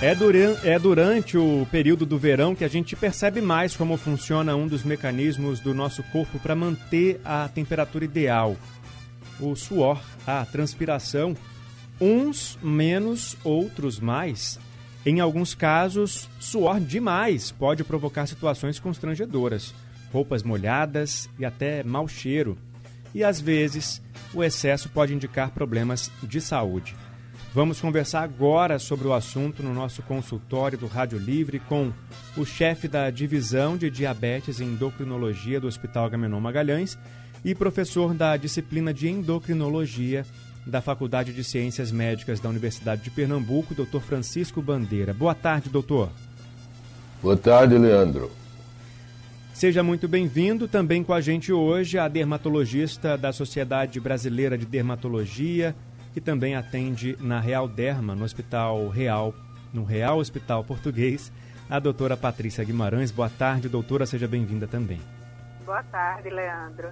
é, 0.00 0.14
durante, 0.14 0.68
é 0.68 0.78
durante 0.78 1.38
o 1.38 1.66
período 1.70 2.04
do 2.04 2.18
verão 2.18 2.54
que 2.54 2.64
a 2.64 2.68
gente 2.68 2.94
percebe 2.94 3.40
mais 3.40 3.74
como 3.74 3.96
funciona 3.96 4.54
um 4.54 4.66
dos 4.66 4.84
mecanismos 4.84 5.58
do 5.58 5.72
nosso 5.72 6.02
corpo 6.04 6.38
para 6.38 6.54
manter 6.54 7.18
a 7.24 7.48
temperatura 7.48 8.04
ideal. 8.04 8.56
O 9.40 9.54
suor, 9.56 10.00
a 10.26 10.44
transpiração, 10.44 11.34
uns 11.98 12.58
menos, 12.62 13.36
outros 13.42 13.98
mais. 13.98 14.58
Em 15.04 15.20
alguns 15.20 15.54
casos, 15.54 16.28
suor 16.38 16.78
demais 16.78 17.50
pode 17.50 17.82
provocar 17.82 18.26
situações 18.26 18.78
constrangedoras, 18.78 19.74
roupas 20.12 20.42
molhadas 20.42 21.28
e 21.38 21.44
até 21.44 21.82
mau 21.82 22.06
cheiro. 22.06 22.58
E 23.14 23.24
às 23.24 23.40
vezes, 23.40 24.02
o 24.34 24.44
excesso 24.44 24.90
pode 24.90 25.14
indicar 25.14 25.52
problemas 25.52 26.10
de 26.22 26.38
saúde. 26.38 26.94
Vamos 27.56 27.80
conversar 27.80 28.20
agora 28.22 28.78
sobre 28.78 29.08
o 29.08 29.14
assunto 29.14 29.62
no 29.62 29.72
nosso 29.72 30.02
consultório 30.02 30.76
do 30.76 30.86
Rádio 30.86 31.18
Livre 31.18 31.58
com 31.58 31.90
o 32.36 32.44
chefe 32.44 32.86
da 32.86 33.08
divisão 33.08 33.78
de 33.78 33.88
diabetes 33.88 34.60
e 34.60 34.64
endocrinologia 34.64 35.58
do 35.58 35.66
Hospital 35.66 36.04
Agamenon 36.04 36.38
Magalhães 36.38 36.98
e 37.42 37.54
professor 37.54 38.12
da 38.12 38.36
disciplina 38.36 38.92
de 38.92 39.08
endocrinologia 39.08 40.26
da 40.66 40.82
Faculdade 40.82 41.32
de 41.32 41.42
Ciências 41.42 41.90
Médicas 41.90 42.40
da 42.40 42.50
Universidade 42.50 43.00
de 43.02 43.10
Pernambuco, 43.10 43.74
Dr. 43.74 44.00
Francisco 44.00 44.60
Bandeira. 44.60 45.14
Boa 45.14 45.34
tarde, 45.34 45.70
doutor. 45.70 46.10
Boa 47.22 47.38
tarde, 47.38 47.78
Leandro. 47.78 48.30
Seja 49.54 49.82
muito 49.82 50.06
bem-vindo. 50.06 50.68
Também 50.68 51.02
com 51.02 51.14
a 51.14 51.22
gente 51.22 51.50
hoje 51.54 51.98
a 51.98 52.06
dermatologista 52.06 53.16
da 53.16 53.32
Sociedade 53.32 53.98
Brasileira 53.98 54.58
de 54.58 54.66
Dermatologia, 54.66 55.74
que 56.16 56.20
também 56.22 56.54
atende 56.54 57.14
na 57.20 57.38
Real 57.38 57.68
Derma, 57.68 58.14
no 58.14 58.24
Hospital 58.24 58.88
Real, 58.88 59.34
no 59.70 59.84
Real 59.84 60.18
Hospital 60.18 60.64
Português, 60.64 61.30
a 61.68 61.78
doutora 61.78 62.16
Patrícia 62.16 62.64
Guimarães. 62.64 63.10
Boa 63.10 63.28
tarde, 63.28 63.68
doutora, 63.68 64.06
seja 64.06 64.26
bem-vinda 64.26 64.66
também. 64.66 64.98
Boa 65.66 65.82
tarde, 65.82 66.30
Leandro. 66.30 66.88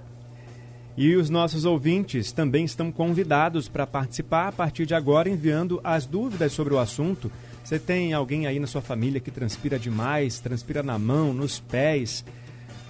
E 0.95 1.17
os 1.17 1.31
nossos 1.31 1.65
ouvintes 1.65 2.33
também 2.33 2.67
estão 2.67 2.93
convidados 2.93 3.67
para 3.67 3.87
participar 3.87 4.49
a 4.49 4.53
partir 4.53 4.85
de 4.85 4.95
agora, 4.95 5.27
enviando 5.27 5.81
as 5.83 6.05
dúvidas 6.05 6.53
sobre 6.53 6.75
o 6.75 6.79
assunto. 6.79 7.33
Você 7.65 7.79
tem 7.79 8.13
alguém 8.13 8.47
aí 8.47 8.61
na 8.61 8.67
sua 8.67 8.83
família 8.83 9.23
que 9.23 9.31
transpira 9.31 9.79
demais, 9.79 10.39
transpira 10.39 10.83
na 10.83 10.99
mão, 10.99 11.33
nos 11.33 11.59
pés, 11.59 12.23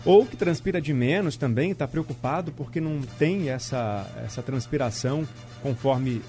ou 0.05 0.27
que 0.27 0.37
transpira 0.37 0.81
de 0.81 0.93
menos 0.93 1.37
também, 1.37 1.71
está 1.71 1.87
preocupado 1.87 2.51
porque 2.51 2.81
não 2.81 3.01
tem 3.03 3.51
essa, 3.51 4.05
essa 4.25 4.43
transpiração 4.43 5.25
conforme 5.65 6.21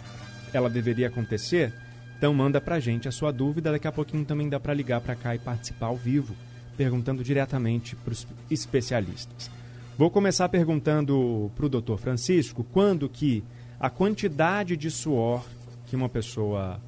ela 0.54 0.70
deveria 0.70 1.08
acontecer? 1.08 1.74
Então 2.18 2.34
manda 2.34 2.62
pra 2.62 2.80
gente 2.80 3.06
a 3.10 3.12
sua 3.12 3.34
dúvida, 3.34 3.70
daqui 3.70 3.86
a 3.86 3.92
pouquinho 3.92 4.24
também 4.24 4.48
dá 4.48 4.58
para 4.58 4.74
ligar 4.74 5.02
para 5.02 5.14
cá 5.14 5.36
e 5.36 5.40
participar 5.40 5.88
ao 5.88 5.98
vivo, 5.98 6.34
perguntando 6.78 7.22
diretamente 7.22 7.98
para 7.98 8.14
os 8.14 8.26
especialistas. 8.50 9.52
Vou 9.98 10.10
começar 10.10 10.48
perguntando 10.48 11.52
para 11.54 11.66
o 11.66 11.70
doutor 11.70 12.00
Francisco 12.00 12.64
quando 12.64 13.10
que 13.10 13.44
a 13.78 13.90
quantidade 13.90 14.78
de 14.78 14.90
suor 14.90 15.46
que 15.86 15.98
uma 15.98 16.08
pessoa 16.08 16.80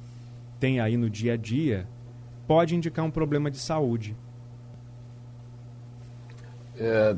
tem 0.58 0.80
aí 0.80 0.96
no 0.96 1.10
dia 1.10 1.34
a 1.34 1.36
dia 1.36 1.86
pode 2.46 2.74
indicar 2.74 3.04
um 3.04 3.10
problema 3.10 3.50
de 3.50 3.58
saúde. 3.58 4.16
É, 6.78 7.14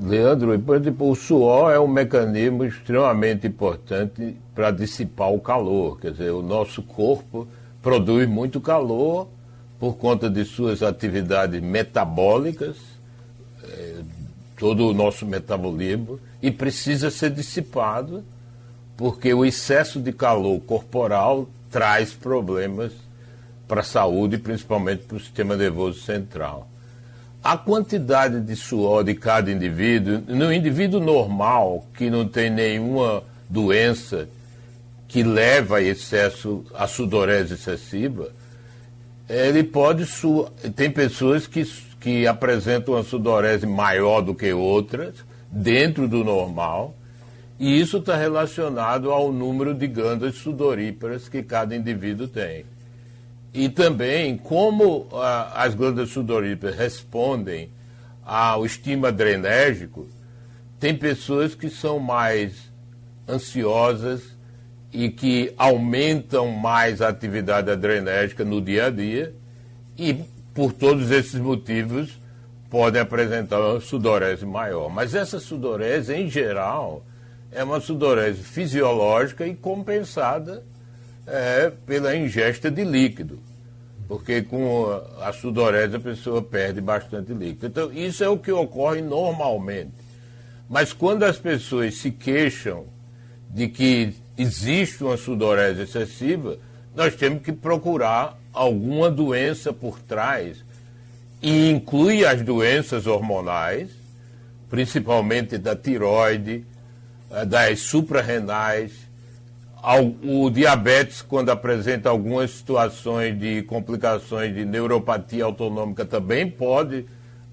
Leandro, 0.00 0.54
o 1.00 1.14
suor 1.16 1.72
é 1.72 1.80
um 1.80 1.88
mecanismo 1.88 2.64
extremamente 2.64 3.48
importante 3.48 4.36
para 4.54 4.70
dissipar 4.70 5.32
o 5.32 5.40
calor. 5.40 5.98
Quer 5.98 6.12
dizer, 6.12 6.30
o 6.30 6.40
nosso 6.40 6.82
corpo 6.82 7.48
produz 7.82 8.28
muito 8.28 8.60
calor 8.60 9.26
por 9.78 9.96
conta 9.96 10.30
de 10.30 10.44
suas 10.44 10.84
atividades 10.84 11.60
metabólicas, 11.60 12.76
é, 13.64 13.96
todo 14.56 14.88
o 14.88 14.94
nosso 14.94 15.26
metabolismo, 15.26 16.20
e 16.40 16.50
precisa 16.50 17.10
ser 17.10 17.30
dissipado, 17.30 18.22
porque 18.96 19.34
o 19.34 19.44
excesso 19.44 20.00
de 20.00 20.12
calor 20.12 20.60
corporal 20.60 21.48
traz 21.70 22.12
problemas 22.12 22.92
para 23.66 23.80
a 23.80 23.84
saúde, 23.84 24.38
principalmente 24.38 25.02
para 25.04 25.16
o 25.16 25.20
sistema 25.20 25.56
nervoso 25.56 26.00
central 26.00 26.68
a 27.42 27.56
quantidade 27.56 28.40
de 28.40 28.56
suor 28.56 29.04
de 29.04 29.14
cada 29.14 29.50
indivíduo, 29.50 30.22
no 30.26 30.52
indivíduo 30.52 31.00
normal, 31.00 31.86
que 31.96 32.10
não 32.10 32.26
tem 32.26 32.50
nenhuma 32.50 33.22
doença 33.48 34.28
que 35.06 35.22
leva 35.22 35.78
a 35.78 35.82
excesso, 35.82 36.64
a 36.74 36.86
sudorese 36.86 37.54
excessiva, 37.54 38.30
ele 39.28 39.62
pode 39.62 40.04
suar. 40.04 40.50
Tem 40.74 40.90
pessoas 40.90 41.46
que, 41.46 41.64
que 42.00 42.26
apresentam 42.26 42.94
uma 42.94 43.02
sudorese 43.02 43.66
maior 43.66 44.20
do 44.20 44.34
que 44.34 44.52
outras, 44.52 45.14
dentro 45.50 46.06
do 46.06 46.22
normal, 46.22 46.94
e 47.58 47.80
isso 47.80 47.96
está 47.96 48.16
relacionado 48.16 49.10
ao 49.10 49.32
número 49.32 49.74
de 49.74 49.86
glândulas 49.86 50.36
sudoríparas 50.36 51.28
que 51.28 51.42
cada 51.42 51.74
indivíduo 51.74 52.28
tem. 52.28 52.64
E 53.58 53.68
também 53.68 54.36
como 54.36 55.08
ah, 55.12 55.64
as 55.64 55.74
glândulas 55.74 56.10
sudoríparas 56.10 56.76
respondem 56.76 57.72
ao 58.24 58.64
estímulo 58.64 59.08
adrenérgico, 59.08 60.06
tem 60.78 60.94
pessoas 60.96 61.56
que 61.56 61.68
são 61.68 61.98
mais 61.98 62.70
ansiosas 63.28 64.22
e 64.92 65.10
que 65.10 65.52
aumentam 65.58 66.52
mais 66.52 67.02
a 67.02 67.08
atividade 67.08 67.68
adrenérgica 67.68 68.44
no 68.44 68.60
dia 68.60 68.86
a 68.86 68.90
dia 68.90 69.34
e 69.98 70.14
por 70.54 70.72
todos 70.72 71.10
esses 71.10 71.40
motivos 71.40 72.16
podem 72.70 73.02
apresentar 73.02 73.58
uma 73.58 73.80
sudorese 73.80 74.46
maior. 74.46 74.88
Mas 74.88 75.16
essa 75.16 75.40
sudorese, 75.40 76.14
em 76.14 76.30
geral, 76.30 77.04
é 77.50 77.64
uma 77.64 77.80
sudorese 77.80 78.40
fisiológica 78.40 79.44
e 79.44 79.56
compensada 79.56 80.62
é, 81.26 81.72
pela 81.84 82.14
ingesta 82.14 82.70
de 82.70 82.84
líquido. 82.84 83.47
Porque 84.08 84.40
com 84.40 84.86
a 85.20 85.32
sudorese 85.32 85.96
a 85.96 86.00
pessoa 86.00 86.42
perde 86.42 86.80
bastante 86.80 87.32
líquido. 87.34 87.66
Então, 87.66 87.92
isso 87.92 88.24
é 88.24 88.28
o 88.28 88.38
que 88.38 88.50
ocorre 88.50 89.02
normalmente. 89.02 89.92
Mas 90.68 90.92
quando 90.92 91.24
as 91.24 91.36
pessoas 91.36 91.96
se 91.96 92.10
queixam 92.10 92.86
de 93.50 93.68
que 93.68 94.14
existe 94.36 95.04
uma 95.04 95.16
sudorese 95.16 95.82
excessiva, 95.82 96.58
nós 96.94 97.14
temos 97.14 97.42
que 97.42 97.52
procurar 97.52 98.38
alguma 98.52 99.10
doença 99.10 99.72
por 99.72 100.00
trás. 100.00 100.64
E 101.40 101.70
inclui 101.70 102.24
as 102.24 102.42
doenças 102.42 103.06
hormonais, 103.06 103.90
principalmente 104.68 105.56
da 105.56 105.76
tiroide, 105.76 106.64
eh, 107.30 107.44
das 107.44 107.80
suprarrenais, 107.80 109.07
o 110.22 110.50
diabetes, 110.50 111.22
quando 111.22 111.50
apresenta 111.50 112.08
algumas 112.08 112.50
situações 112.50 113.38
de 113.38 113.62
complicações 113.62 114.54
de 114.54 114.64
neuropatia 114.64 115.44
autonômica, 115.44 116.04
também 116.04 116.50
pode 116.50 117.06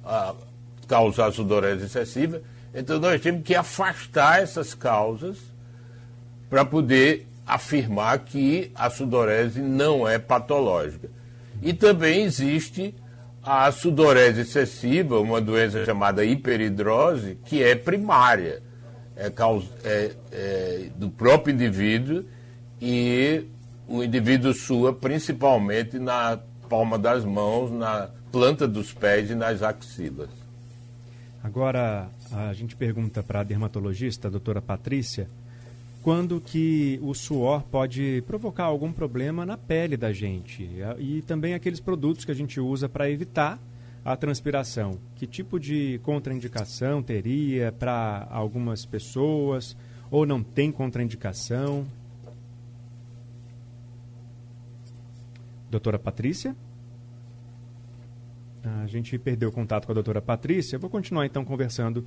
ah, 0.04 0.34
causar 0.88 1.32
sudorese 1.32 1.86
excessiva. 1.86 2.42
Então, 2.74 3.00
nós 3.00 3.22
temos 3.22 3.44
que 3.44 3.56
afastar 3.56 4.42
essas 4.42 4.74
causas 4.74 5.38
para 6.50 6.66
poder 6.66 7.28
afirmar 7.46 8.20
que 8.20 8.72
a 8.74 8.90
sudorese 8.90 9.62
não 9.62 10.08
é 10.08 10.18
patológica. 10.18 11.10
E 11.62 11.74
também 11.74 12.24
existe 12.24 12.94
a 13.42 13.72
sudorese 13.72 14.42
excessiva, 14.42 15.20
uma 15.20 15.40
doença 15.40 15.86
chamada 15.86 16.26
hiperidrose, 16.26 17.38
que 17.46 17.62
é 17.62 17.76
primária 17.76 18.65
é, 19.16 19.32
é, 19.84 20.16
é, 20.32 20.90
do 20.96 21.10
próprio 21.10 21.54
indivíduo 21.54 22.26
e 22.82 23.46
o 23.88 24.04
indivíduo 24.04 24.54
sua 24.54 24.94
principalmente 24.94 25.98
na 25.98 26.40
palma 26.70 26.98
das 26.98 27.24
mãos, 27.24 27.72
na 27.72 28.10
planta 28.32 28.68
dos 28.68 28.94
pés 28.94 29.30
e 29.30 29.36
nas 29.36 29.62
axilas. 29.62 30.30
Agora, 31.44 32.10
a 32.32 32.54
gente 32.54 32.76
pergunta 32.76 33.22
para 33.22 33.42
a 33.42 33.44
dermatologista, 33.44 34.28
a 34.28 34.32
doutora 34.32 34.62
Patrícia, 34.62 35.30
quando 36.02 36.42
que 36.42 37.00
o 37.02 37.14
suor 37.14 37.64
pode 37.64 38.24
provocar 38.28 38.64
algum 38.64 38.92
problema 38.92 39.46
na 39.46 39.56
pele 39.56 39.96
da 39.96 40.12
gente 40.12 40.70
e 41.00 41.22
também 41.22 41.54
aqueles 41.54 41.80
produtos 41.80 42.26
que 42.26 42.32
a 42.32 42.36
gente 42.36 42.60
usa 42.60 42.90
para 42.90 43.10
evitar 43.10 43.60
a 44.06 44.16
transpiração, 44.16 45.00
que 45.16 45.26
tipo 45.26 45.60
de 45.60 46.00
contraindicação 46.04 47.02
teria 47.02 47.72
para 47.72 48.28
algumas 48.30 48.86
pessoas 48.86 49.76
ou 50.12 50.28
não 50.28 50.44
tem 50.44 50.72
contraindicação? 50.72 51.88
Doutora 55.72 55.98
Patrícia? 55.98 56.56
A 58.64 58.86
gente 58.86 59.18
perdeu 59.18 59.52
contato 59.52 59.88
com 59.88 59.92
a 59.92 59.96
doutora 59.96 60.22
Patrícia. 60.22 60.78
Vou 60.78 60.90
continuar 60.90 61.26
então 61.26 61.44
conversando 61.44 62.06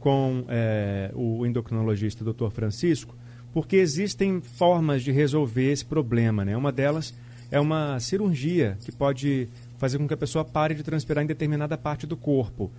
com 0.00 0.44
é, 0.48 1.12
o 1.14 1.46
endocrinologista 1.46 2.24
doutor 2.24 2.50
Francisco, 2.50 3.14
porque 3.52 3.76
existem 3.76 4.40
formas 4.40 5.02
de 5.02 5.12
resolver 5.12 5.70
esse 5.70 5.84
problema. 5.84 6.44
Né? 6.44 6.56
Uma 6.56 6.72
delas 6.72 7.14
é 7.50 7.60
uma 7.60 7.98
cirurgia 8.00 8.76
que 8.84 8.90
pode 8.90 9.48
fazer 9.78 9.98
com 9.98 10.08
que 10.08 10.14
a 10.14 10.16
pessoa 10.16 10.44
pare 10.44 10.74
de 10.74 10.82
transpirar 10.82 11.22
em 11.22 11.26
determinada 11.26 11.76
parte 11.76 12.06
do 12.06 12.16
corpo. 12.16 12.70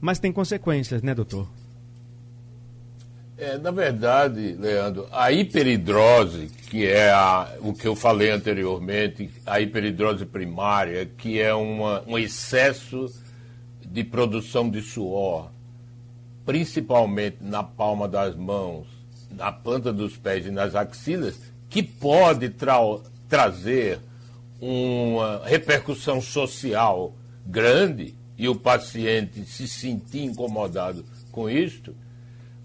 Mas 0.00 0.18
tem 0.18 0.32
consequências, 0.32 1.02
né, 1.02 1.14
doutor? 1.14 1.48
É, 3.38 3.58
na 3.58 3.70
verdade, 3.70 4.56
Leandro, 4.58 5.08
a 5.10 5.32
hiperidrose, 5.32 6.46
que 6.68 6.86
é 6.86 7.10
a, 7.10 7.52
o 7.60 7.72
que 7.72 7.88
eu 7.88 7.96
falei 7.96 8.30
anteriormente, 8.30 9.30
a 9.44 9.60
hiperidrose 9.60 10.24
primária, 10.24 11.06
que 11.06 11.40
é 11.40 11.52
uma, 11.52 12.02
um 12.06 12.16
excesso 12.16 13.06
de 13.84 14.04
produção 14.04 14.70
de 14.70 14.80
suor, 14.80 15.50
principalmente 16.44 17.38
na 17.40 17.62
palma 17.62 18.06
das 18.06 18.36
mãos, 18.36 18.86
na 19.30 19.50
planta 19.50 19.92
dos 19.92 20.16
pés 20.16 20.46
e 20.46 20.50
nas 20.50 20.74
axilas, 20.74 21.40
que 21.68 21.82
pode 21.82 22.48
tra 22.50 22.78
trazer 23.28 23.98
uma 24.64 25.42
repercussão 25.44 26.20
social 26.20 27.16
grande 27.44 28.14
e 28.38 28.48
o 28.48 28.54
paciente 28.54 29.44
se 29.44 29.66
sentir 29.66 30.22
incomodado 30.22 31.04
com 31.32 31.50
isto, 31.50 31.96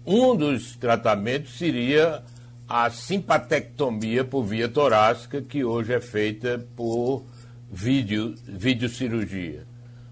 um 0.06 0.36
dos 0.36 0.76
tratamentos 0.76 1.58
seria 1.58 2.22
a 2.68 2.88
simpatectomia 2.88 4.22
por 4.24 4.44
via 4.44 4.68
torácica, 4.68 5.42
que 5.42 5.64
hoje 5.64 5.92
é 5.92 6.00
feita 6.00 6.64
por 6.76 7.24
vídeo, 7.70 8.34
videocirurgia. 8.46 9.66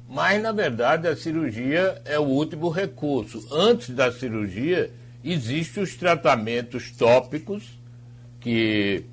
Mas, 0.08 0.42
na 0.42 0.50
verdade, 0.50 1.06
a 1.06 1.16
cirurgia 1.16 2.00
é 2.04 2.18
o 2.18 2.24
último 2.24 2.68
recurso. 2.68 3.46
Antes 3.52 3.90
da 3.90 4.10
cirurgia, 4.10 4.90
existem 5.22 5.82
os 5.82 5.94
tratamentos 5.94 6.90
tópicos, 6.90 7.78
que 8.40 9.04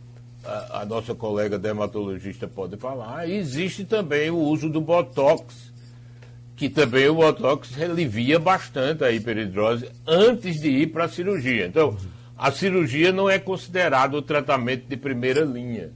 a, 0.46 0.86
nossa 0.86 1.16
colega 1.16 1.58
dermatologista 1.58 2.48
pode 2.48 2.78
falar, 2.78 3.30
existe 3.30 3.86
também 3.86 4.30
o 4.30 4.38
uso 4.38 4.70
do 4.70 4.82
Botox, 4.82 5.72
que 6.56 6.70
também 6.70 7.08
o 7.08 7.16
Botox 7.16 7.82
alivia 7.82 8.40
bastante 8.40 9.04
a 9.04 9.12
hiperidrose 9.12 9.90
antes 10.06 10.60
de 10.60 10.70
ir 10.70 10.88
para 10.88 11.06
a 11.06 11.10
cirurgia. 11.10 11.66
Então, 11.66 11.98
a 12.38 12.52
cirurgia 12.52 13.12
não 13.12 13.30
é 13.30 13.40
considerado 13.40 14.16
o 14.16 14.22
tratamento 14.22 14.86
de 14.88 14.98
primeira 14.98 15.42
linha. 15.42 15.92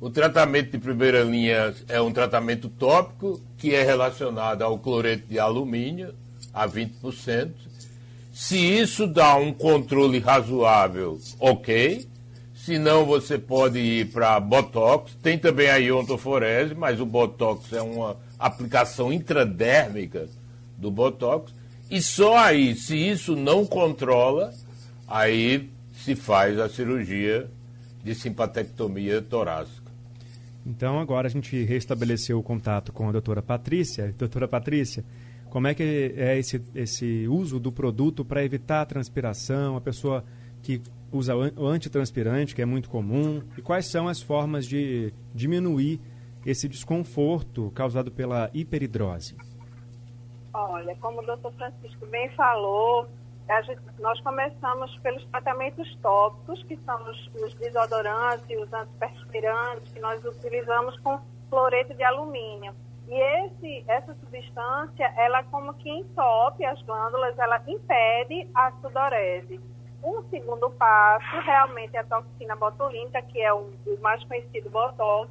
O 0.00 0.10
tratamento 0.10 0.72
de 0.72 0.78
primeira 0.78 1.22
linha 1.22 1.74
é 1.88 2.00
um 2.00 2.12
tratamento 2.12 2.68
tópico 2.68 3.40
que 3.56 3.74
é 3.74 3.84
relacionado 3.84 4.62
ao 4.62 4.78
cloreto 4.78 5.28
de 5.28 5.38
alumínio, 5.38 6.14
a 6.52 6.68
20%. 6.68 7.52
Se 8.32 8.56
isso 8.56 9.06
dá 9.06 9.36
um 9.36 9.52
controle 9.52 10.18
razoável, 10.18 11.20
ok. 11.38 12.08
Se 12.64 12.78
não, 12.78 13.04
você 13.04 13.38
pode 13.38 13.80
ir 13.80 14.12
para 14.12 14.38
Botox. 14.38 15.16
Tem 15.20 15.36
também 15.36 15.68
a 15.68 15.78
iontoforese, 15.78 16.76
mas 16.76 17.00
o 17.00 17.04
Botox 17.04 17.72
é 17.72 17.82
uma 17.82 18.16
aplicação 18.38 19.12
intradérmica 19.12 20.28
do 20.78 20.88
Botox. 20.88 21.52
E 21.90 22.00
só 22.00 22.38
aí, 22.38 22.76
se 22.76 22.96
isso 22.96 23.34
não 23.34 23.66
controla, 23.66 24.54
aí 25.08 25.70
se 25.92 26.14
faz 26.14 26.56
a 26.60 26.68
cirurgia 26.68 27.50
de 28.00 28.14
simpatectomia 28.14 29.20
torácica. 29.20 29.90
Então 30.64 31.00
agora 31.00 31.26
a 31.26 31.30
gente 31.30 31.64
restabeleceu 31.64 32.38
o 32.38 32.44
contato 32.44 32.92
com 32.92 33.08
a 33.08 33.12
doutora 33.12 33.42
Patrícia. 33.42 34.14
Doutora 34.16 34.46
Patrícia, 34.46 35.04
como 35.50 35.66
é 35.66 35.74
que 35.74 36.14
é 36.16 36.38
esse, 36.38 36.62
esse 36.76 37.26
uso 37.26 37.58
do 37.58 37.72
produto 37.72 38.24
para 38.24 38.44
evitar 38.44 38.82
a 38.82 38.86
transpiração, 38.86 39.76
a 39.76 39.80
pessoa 39.80 40.24
que 40.62 40.80
usa 41.12 41.34
o 41.36 41.66
antitranspirante, 41.66 42.54
que 42.54 42.62
é 42.62 42.66
muito 42.66 42.88
comum, 42.88 43.42
e 43.56 43.62
quais 43.62 43.86
são 43.86 44.08
as 44.08 44.20
formas 44.20 44.66
de 44.66 45.12
diminuir 45.34 46.00
esse 46.44 46.68
desconforto 46.68 47.70
causado 47.72 48.10
pela 48.10 48.50
hiperidrose? 48.52 49.36
Olha, 50.52 50.96
como 50.96 51.22
o 51.22 51.26
doutor 51.26 51.52
Francisco 51.52 52.06
bem 52.06 52.28
falou, 52.30 53.06
gente, 53.66 53.80
nós 54.00 54.20
começamos 54.20 54.96
pelos 54.98 55.24
tratamentos 55.26 55.96
tópicos, 56.02 56.62
que 56.64 56.76
são 56.84 57.10
os, 57.10 57.30
os 57.42 57.54
desodorantes 57.54 58.44
os 58.62 58.72
antiperspirantes, 58.72 59.92
que 59.92 60.00
nós 60.00 60.24
utilizamos 60.24 60.98
com 61.00 61.20
cloreto 61.48 61.94
de 61.94 62.02
alumínio. 62.02 62.74
E 63.08 63.14
esse, 63.14 63.84
essa 63.88 64.14
substância, 64.14 65.12
ela 65.16 65.42
como 65.44 65.74
que 65.74 65.90
entope 65.90 66.64
as 66.64 66.80
glândulas, 66.82 67.38
ela 67.38 67.62
impede 67.66 68.48
a 68.54 68.72
sudorese. 68.80 69.60
Um 70.02 70.22
segundo 70.30 70.68
passo 70.70 71.40
realmente 71.40 71.96
é 71.96 72.00
a 72.00 72.04
toxina 72.04 72.56
botulínica, 72.56 73.22
que 73.22 73.40
é 73.40 73.52
o, 73.52 73.70
o 73.86 73.98
mais 74.00 74.22
conhecido 74.24 74.68
botox, 74.68 75.30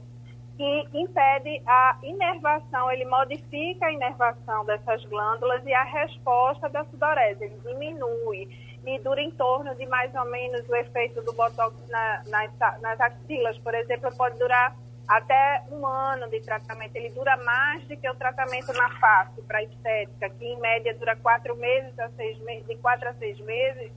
que 0.58 0.88
impede 0.94 1.62
a 1.66 1.98
inervação, 2.04 2.92
ele 2.92 3.06
modifica 3.06 3.88
a 3.88 3.92
inervação 3.92 4.64
dessas 4.66 5.04
glândulas 5.06 5.66
e 5.66 5.74
a 5.74 5.84
resposta 5.84 6.70
da 6.70 6.86
sudorese, 6.86 7.44
ele 7.44 7.60
diminui 7.66 8.48
e 8.86 9.00
dura 9.00 9.22
em 9.22 9.32
torno 9.32 9.76
de 9.76 9.86
mais 9.88 10.14
ou 10.16 10.26
menos 10.26 10.68
o 10.68 10.76
efeito 10.76 11.22
do 11.22 11.34
botox 11.34 11.76
na, 11.90 12.24
nas, 12.28 12.52
nas 12.82 13.00
axilas, 13.00 13.58
por 13.60 13.74
exemplo, 13.74 14.16
pode 14.16 14.38
durar 14.40 14.76
até 15.08 15.64
um 15.72 15.86
ano 15.86 16.30
de 16.30 16.40
tratamento. 16.42 16.96
Ele 16.96 17.10
dura 17.10 17.36
mais 17.38 17.84
do 17.88 17.98
que 17.98 18.10
o 18.10 18.16
tratamento 18.16 18.72
na 18.74 18.90
face 19.00 19.42
para 19.44 19.64
estética, 19.64 20.30
que 20.30 20.46
em 20.46 20.60
média 20.60 20.94
dura 20.96 21.16
quatro 21.16 21.56
meses 21.58 21.98
a 22.00 22.10
seis 22.12 22.40
meses, 22.40 22.66
de 22.66 22.76
quatro 22.78 23.10
a 23.10 23.14
seis 23.16 23.40
meses 23.42 23.92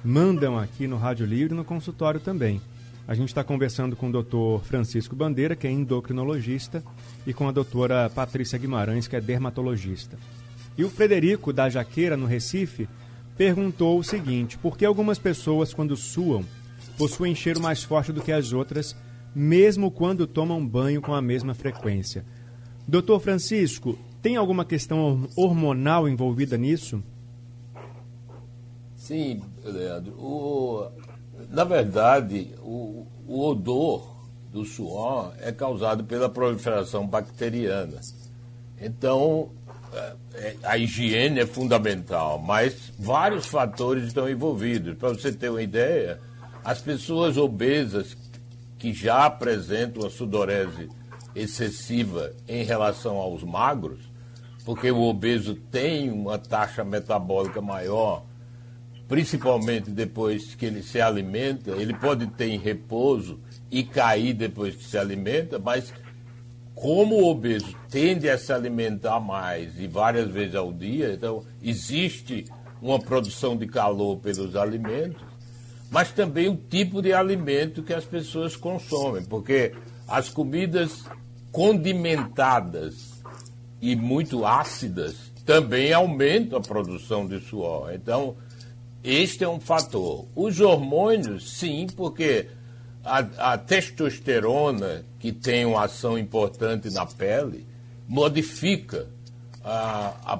mandam 0.05 0.55
aqui 0.55 0.85
no 0.85 0.95
Rádio 0.95 1.25
Livre 1.25 1.55
e 1.55 1.57
no 1.57 1.65
consultório 1.65 2.19
também. 2.19 2.61
A 3.07 3.15
gente 3.15 3.29
está 3.29 3.43
conversando 3.43 3.95
com 3.95 4.09
o 4.09 4.11
doutor 4.11 4.63
Francisco 4.65 5.15
Bandeira, 5.15 5.55
que 5.55 5.65
é 5.65 5.71
endocrinologista, 5.71 6.83
e 7.25 7.33
com 7.33 7.47
a 7.47 7.51
doutora 7.51 8.07
Patrícia 8.13 8.59
Guimarães, 8.59 9.07
que 9.07 9.15
é 9.15 9.19
dermatologista. 9.19 10.15
E 10.77 10.83
o 10.83 10.91
Frederico, 10.91 11.51
da 11.51 11.71
Jaqueira, 11.71 12.15
no 12.15 12.27
Recife, 12.27 12.87
perguntou 13.35 13.97
o 13.97 14.03
seguinte: 14.03 14.59
por 14.59 14.77
que 14.77 14.85
algumas 14.85 15.17
pessoas, 15.17 15.73
quando 15.73 15.97
suam, 15.97 16.45
possuem 16.99 17.33
cheiro 17.33 17.59
mais 17.59 17.81
forte 17.81 18.11
do 18.11 18.21
que 18.21 18.31
as 18.31 18.53
outras, 18.53 18.95
mesmo 19.37 19.91
quando 19.91 20.25
tomam 20.25 20.65
banho 20.65 20.99
com 20.99 21.13
a 21.13 21.21
mesma 21.21 21.53
frequência? 21.53 22.25
Doutor 22.87 23.19
Francisco, 23.19 23.97
tem 24.19 24.35
alguma 24.35 24.65
questão 24.65 25.29
hormonal 25.35 26.09
envolvida 26.09 26.57
nisso? 26.57 27.03
Sim, 28.95 29.41
Leandro. 29.63 30.13
O, 30.13 30.89
na 31.51 31.63
verdade, 31.63 32.55
o, 32.63 33.05
o 33.27 33.45
odor 33.45 34.17
do 34.51 34.65
suor 34.65 35.33
é 35.39 35.51
causado 35.51 36.03
pela 36.03 36.27
proliferação 36.27 37.05
bacteriana. 37.05 38.01
Então, 38.81 39.51
é, 39.93 40.13
é, 40.33 40.55
a 40.63 40.79
higiene 40.79 41.41
é 41.41 41.45
fundamental, 41.45 42.39
mas 42.39 42.91
vários 42.97 43.45
fatores 43.45 44.05
estão 44.05 44.27
envolvidos. 44.27 44.97
Para 44.97 45.09
você 45.09 45.31
ter 45.31 45.49
uma 45.49 45.61
ideia, 45.61 46.19
as 46.63 46.81
pessoas 46.81 47.37
obesas 47.37 48.17
que 48.77 48.93
já 48.93 49.25
apresentam 49.25 50.05
a 50.05 50.09
sudorese 50.09 50.89
excessiva 51.35 52.33
em 52.47 52.63
relação 52.63 53.17
aos 53.17 53.43
magros, 53.43 54.09
porque 54.65 54.91
o 54.91 55.01
obeso 55.01 55.55
tem 55.55 56.11
uma 56.11 56.37
taxa 56.37 56.83
metabólica 56.83 57.61
maior 57.61 58.25
principalmente 59.07 59.89
depois 59.89 60.53
que 60.53 60.65
ele 60.65 60.83
se 60.83 60.99
alimenta, 60.99 61.71
ele 61.71 61.93
pode 61.93 62.27
ter 62.27 62.49
em 62.49 62.57
repouso 62.57 63.39
e 63.71 63.83
cair 63.83 64.33
depois 64.33 64.75
que 64.75 64.83
se 64.83 64.97
alimenta, 64.97 65.57
mas 65.57 65.93
como 66.75 67.15
o 67.15 67.29
obeso 67.29 67.73
tende 67.89 68.29
a 68.29 68.37
se 68.37 68.51
alimentar 68.51 69.19
mais 69.19 69.79
e 69.79 69.87
várias 69.87 70.29
vezes 70.29 70.55
ao 70.55 70.73
dia, 70.73 71.13
então 71.13 71.43
existe 71.63 72.45
uma 72.81 72.99
produção 72.99 73.55
de 73.55 73.65
calor 73.65 74.17
pelos 74.17 74.55
alimentos, 74.55 75.21
mas 75.89 76.11
também 76.11 76.49
o 76.49 76.55
tipo 76.55 77.01
de 77.01 77.13
alimento 77.13 77.83
que 77.83 77.93
as 77.93 78.05
pessoas 78.05 78.55
consomem, 78.55 79.23
porque 79.23 79.73
as 80.07 80.29
comidas 80.29 81.03
condimentadas 81.51 83.21
e 83.81 83.95
muito 83.95 84.45
ácidas 84.45 85.31
também 85.45 85.93
aumentam 85.93 86.59
a 86.59 86.61
produção 86.61 87.25
de 87.25 87.39
suor. 87.39 87.93
Então, 87.93 88.35
este 89.03 89.43
é 89.43 89.49
um 89.49 89.59
fator. 89.59 90.25
Os 90.35 90.59
hormônios, 90.59 91.57
sim, 91.57 91.87
porque 91.95 92.47
a, 93.03 93.53
a 93.53 93.57
testosterona, 93.57 95.05
que 95.19 95.31
tem 95.31 95.65
uma 95.65 95.85
ação 95.85 96.17
importante 96.17 96.89
na 96.89 97.05
pele, 97.05 97.65
modifica, 98.07 99.07
a, 99.63 100.13
a, 100.25 100.39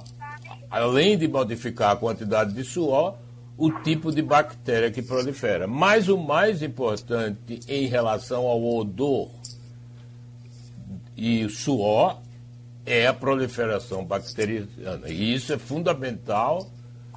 além 0.69 1.17
de 1.17 1.27
modificar 1.27 1.91
a 1.91 1.95
quantidade 1.95 2.53
de 2.53 2.63
suor, 2.65 3.15
o 3.57 3.71
tipo 3.71 4.11
de 4.11 4.21
bactéria 4.21 4.91
que 4.91 5.01
prolifera. 5.01 5.67
Mas 5.67 6.07
o 6.07 6.17
mais 6.17 6.61
importante 6.61 7.59
em 7.67 7.87
relação 7.87 8.45
ao 8.45 8.63
odor 8.63 9.29
e 11.15 11.49
suor 11.49 12.19
é 12.85 13.07
a 13.07 13.13
proliferação 13.13 14.05
bacteriana. 14.05 15.09
E 15.09 15.33
isso 15.33 15.51
é 15.51 15.57
fundamental 15.57 16.69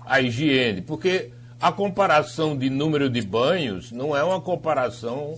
a 0.06 0.20
higiene, 0.20 0.80
porque 0.80 1.30
a 1.60 1.70
comparação 1.70 2.56
de 2.56 2.70
número 2.70 3.10
de 3.10 3.20
banhos 3.20 3.92
não 3.92 4.16
é 4.16 4.24
uma 4.24 4.40
comparação 4.40 5.36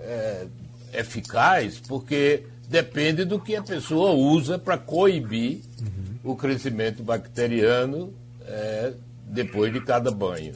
é, 0.00 0.46
eficaz, 0.92 1.78
porque 1.78 2.42
depende 2.68 3.24
do 3.24 3.38
que 3.38 3.54
a 3.54 3.62
pessoa 3.62 4.10
usa 4.10 4.58
para 4.58 4.76
coibir 4.76 5.60
uhum. 5.80 6.32
o 6.32 6.36
crescimento 6.36 7.02
bacteriano 7.02 8.12
é, 8.44 8.92
depois 9.32 9.72
de 9.72 9.80
cada 9.80 10.10
banho. 10.10 10.54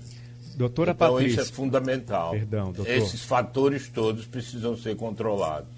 Doutora 0.56 0.92
então, 0.92 1.14
Patrícia. 1.14 1.42
isso 1.42 1.52
é 1.52 1.54
fundamental. 1.54 2.30
Perdão, 2.30 2.73
doutor. 2.73 2.90
Esses 2.92 3.23
fatores 3.25 3.88
todos 3.88 4.26
precisam 4.26 4.76
ser 4.76 4.97
controlados. 4.97 5.68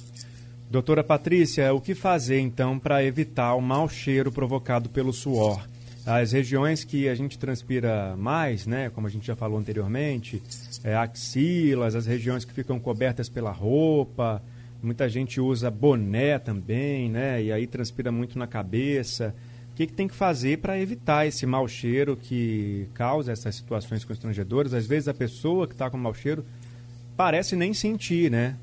Doutora 0.70 1.02
Patrícia, 1.02 1.72
o 1.72 1.80
que 1.80 1.94
fazer 1.94 2.40
então 2.40 2.78
para 2.78 3.02
evitar 3.02 3.54
o 3.54 3.60
mau 3.60 3.88
cheiro 3.88 4.30
provocado 4.30 4.88
pelo 4.88 5.12
suor? 5.12 5.66
As 6.04 6.32
regiões 6.32 6.84
que 6.84 7.08
a 7.08 7.14
gente 7.14 7.38
transpira 7.38 8.14
mais, 8.16 8.66
né, 8.66 8.90
como 8.90 9.06
a 9.06 9.10
gente 9.10 9.26
já 9.26 9.34
falou 9.34 9.58
anteriormente, 9.58 10.42
é, 10.84 10.94
axilas, 10.94 11.94
as 11.94 12.06
regiões 12.06 12.44
que 12.44 12.52
ficam 12.52 12.78
cobertas 12.78 13.28
pela 13.28 13.50
roupa, 13.50 14.42
muita 14.82 15.08
gente 15.08 15.40
usa 15.40 15.70
boné 15.70 16.38
também, 16.38 17.10
né, 17.10 17.42
e 17.42 17.52
aí 17.52 17.66
transpira 17.66 18.12
muito 18.12 18.38
na 18.38 18.46
cabeça. 18.46 19.34
Que, 19.78 19.86
que 19.86 19.92
tem 19.92 20.08
que 20.08 20.14
fazer 20.16 20.58
para 20.58 20.76
evitar 20.76 21.24
esse 21.24 21.46
mau 21.46 21.68
cheiro 21.68 22.16
que 22.16 22.90
causa 22.94 23.30
essas 23.30 23.54
situações 23.54 24.04
constrangedoras? 24.04 24.74
Às 24.74 24.88
vezes 24.88 25.06
a 25.06 25.14
pessoa 25.14 25.68
que 25.68 25.72
está 25.72 25.88
com 25.88 25.96
mau 25.96 26.12
cheiro 26.12 26.44
parece 27.16 27.54
nem 27.54 27.72
sentir, 27.72 28.28
né? 28.28 28.58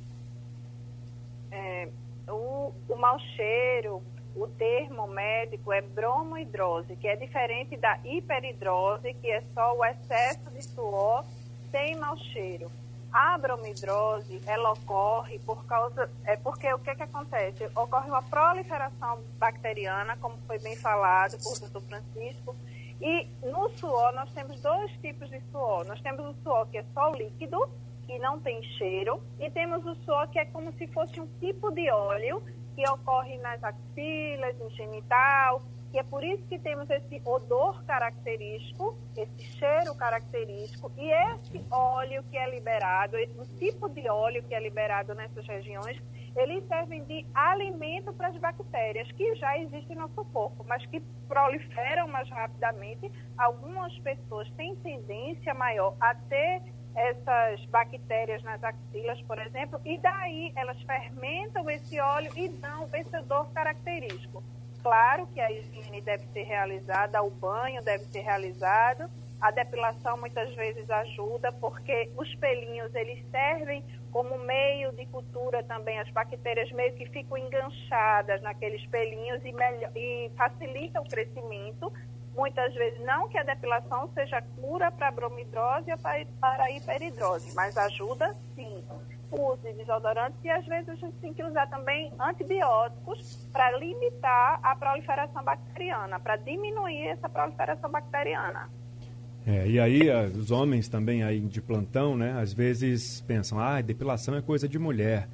É, 1.50 1.88
o, 2.27 2.74
o 2.89 2.98
mau 2.98 3.17
cheiro 3.38 4.03
o 4.36 4.45
termo 4.45 5.07
médico 5.07 5.72
é 5.72 5.81
bromohidrose, 5.81 6.98
que 6.98 7.07
é 7.07 7.15
diferente 7.15 7.77
da 7.77 7.98
hiperidrose, 8.03 9.13
que 9.13 9.31
é 9.31 9.41
só 9.53 9.74
o 9.74 9.86
excesso 9.86 10.51
de 10.51 10.65
suor 10.65 11.24
sem 11.72 11.95
mau 11.95 12.17
cheiro. 12.17 12.69
A 13.17 13.38
bromidrose, 13.38 14.41
ela 14.45 14.74
ocorre 14.74 15.39
por 15.39 15.65
causa, 15.65 16.12
é 16.25 16.36
porque 16.36 16.74
o 16.74 16.79
que 16.79 16.93
que 16.93 17.03
acontece? 17.03 17.65
Ocorre 17.67 18.10
uma 18.10 18.22
proliferação 18.22 19.24
bacteriana, 19.39 20.17
como 20.17 20.38
foi 20.45 20.60
bem 20.60 20.75
falado 20.75 21.38
por 21.41 21.57
Dr. 21.57 21.79
Francisco, 21.88 22.53
e 23.00 23.25
no 23.41 23.69
suor 23.77 24.12
nós 24.12 24.29
temos 24.34 24.60
dois 24.60 24.91
tipos 25.00 25.29
de 25.29 25.39
suor. 25.50 25.86
Nós 25.86 26.01
temos 26.01 26.25
o 26.25 26.34
suor 26.43 26.67
que 26.67 26.77
é 26.77 26.86
só 26.93 27.10
líquido, 27.12 27.69
que 28.05 28.19
não 28.19 28.38
tem 28.41 28.62
cheiro, 28.77 29.24
e 29.39 29.50
temos 29.50 29.86
o 29.86 29.95
suor 30.03 30.27
que 30.27 30.38
é 30.38 30.43
como 30.43 30.74
se 30.74 30.86
fosse 30.88 31.17
um 31.22 31.27
tipo 31.39 31.72
de 31.72 31.89
óleo 31.89 32.43
que 32.75 32.86
ocorre 32.89 33.38
nas 33.38 33.63
axilas, 33.63 34.60
no 34.60 34.69
genital, 34.72 35.62
e 35.95 35.97
é 35.97 36.03
por 36.03 36.25
isso 36.25 36.43
que 36.47 36.59
temos 36.59 36.89
esse 36.89 37.21
odor 37.23 37.81
característico, 37.85 38.97
esse 39.15 39.43
cheiro 39.57 39.95
característico, 39.95 40.91
e 40.97 41.09
esse 41.09 41.65
óleo 41.71 42.21
que 42.29 42.37
é 42.37 42.49
liberado, 42.49 43.15
o 43.37 43.45
tipo 43.57 43.87
de 43.87 44.09
óleo 44.09 44.43
que 44.43 44.53
é 44.53 44.59
liberado 44.59 45.15
nessas 45.15 45.47
regiões, 45.47 45.97
eles 46.35 46.67
servem 46.67 47.01
de 47.05 47.25
alimento 47.33 48.11
para 48.11 48.27
as 48.27 48.37
bactérias 48.37 49.09
que 49.13 49.35
já 49.35 49.57
existem 49.57 49.95
no 49.95 50.01
nosso 50.01 50.25
corpo, 50.33 50.65
mas 50.67 50.85
que 50.87 50.99
proliferam 51.29 52.09
mais 52.09 52.29
rapidamente. 52.29 53.09
Algumas 53.37 53.97
pessoas 53.99 54.51
têm 54.57 54.75
tendência 54.75 55.53
maior 55.53 55.95
a 56.01 56.13
ter 56.13 56.61
essas 56.93 57.65
bactérias 57.67 58.43
nas 58.43 58.61
axilas, 58.61 59.21
por 59.21 59.39
exemplo, 59.39 59.79
e 59.85 59.97
daí 59.97 60.51
elas 60.57 60.81
fermentam 60.81 61.69
esse 61.69 61.97
óleo 62.01 62.33
e 62.35 62.49
dão 62.49 62.89
esse 62.93 63.17
odor 63.17 63.49
característico. 63.53 64.43
Claro 64.85 65.25
que 65.33 65.41
a 65.41 65.51
higiene 65.51 65.99
deve 65.99 66.27
ser 66.27 66.43
realizada, 66.43 67.23
o 67.23 67.31
banho 67.31 67.81
deve 67.81 68.03
ser 68.03 68.19
realizado, 68.19 69.09
a 69.41 69.49
depilação 69.49 70.15
muitas 70.15 70.53
vezes 70.53 70.87
ajuda, 70.87 71.51
porque 71.53 72.11
os 72.15 72.35
pelinhos 72.35 72.93
eles 72.93 73.25
servem 73.31 73.83
como 74.11 74.37
meio 74.37 74.91
de 74.91 75.07
cultura 75.07 75.63
também, 75.63 75.97
as 75.97 76.11
bactérias 76.11 76.71
meio 76.71 76.93
que 76.93 77.07
ficam 77.07 77.35
enganchadas 77.35 78.43
naqueles 78.43 78.85
pelinhos 78.85 79.43
e, 79.43 79.51
melhor, 79.51 79.89
e 79.95 80.29
facilita 80.37 81.01
o 81.01 81.09
crescimento 81.09 81.91
Muitas 82.35 82.73
vezes, 82.73 82.99
não 83.05 83.29
que 83.29 83.37
a 83.37 83.43
depilação 83.43 84.09
seja 84.13 84.41
cura 84.59 84.91
para 84.91 85.07
a 85.07 85.11
bromidrose 85.11 85.89
ou 85.89 85.97
para 85.97 86.63
a 86.65 86.71
hiperidrose, 86.71 87.55
mas 87.55 87.77
ajuda 87.77 88.35
sim. 88.53 88.75
Use 89.37 89.73
desodorantes 89.73 90.37
e 90.43 90.49
às 90.49 90.65
vezes 90.65 90.89
a 90.89 90.95
gente 90.95 91.15
tem 91.17 91.33
que 91.33 91.43
usar 91.43 91.67
também 91.67 92.11
antibióticos 92.19 93.47
para 93.51 93.77
limitar 93.77 94.59
a 94.63 94.75
proliferação 94.75 95.43
bacteriana, 95.43 96.19
para 96.19 96.37
diminuir 96.37 97.07
essa 97.07 97.27
proliferação 97.27 97.89
bacteriana. 97.89 98.69
É, 99.45 99.67
e 99.67 99.79
aí 99.79 100.09
os 100.35 100.49
homens 100.49 100.87
também 100.87 101.23
aí 101.23 101.39
de 101.39 101.61
plantão, 101.61 102.17
né, 102.17 102.31
às 102.39 102.53
vezes 102.53 103.21
pensam, 103.21 103.59
ah, 103.59 103.79
depilação 103.81 104.35
é 104.35 104.41
coisa 104.41 104.67
de 104.67 104.79
mulher. 104.79 105.27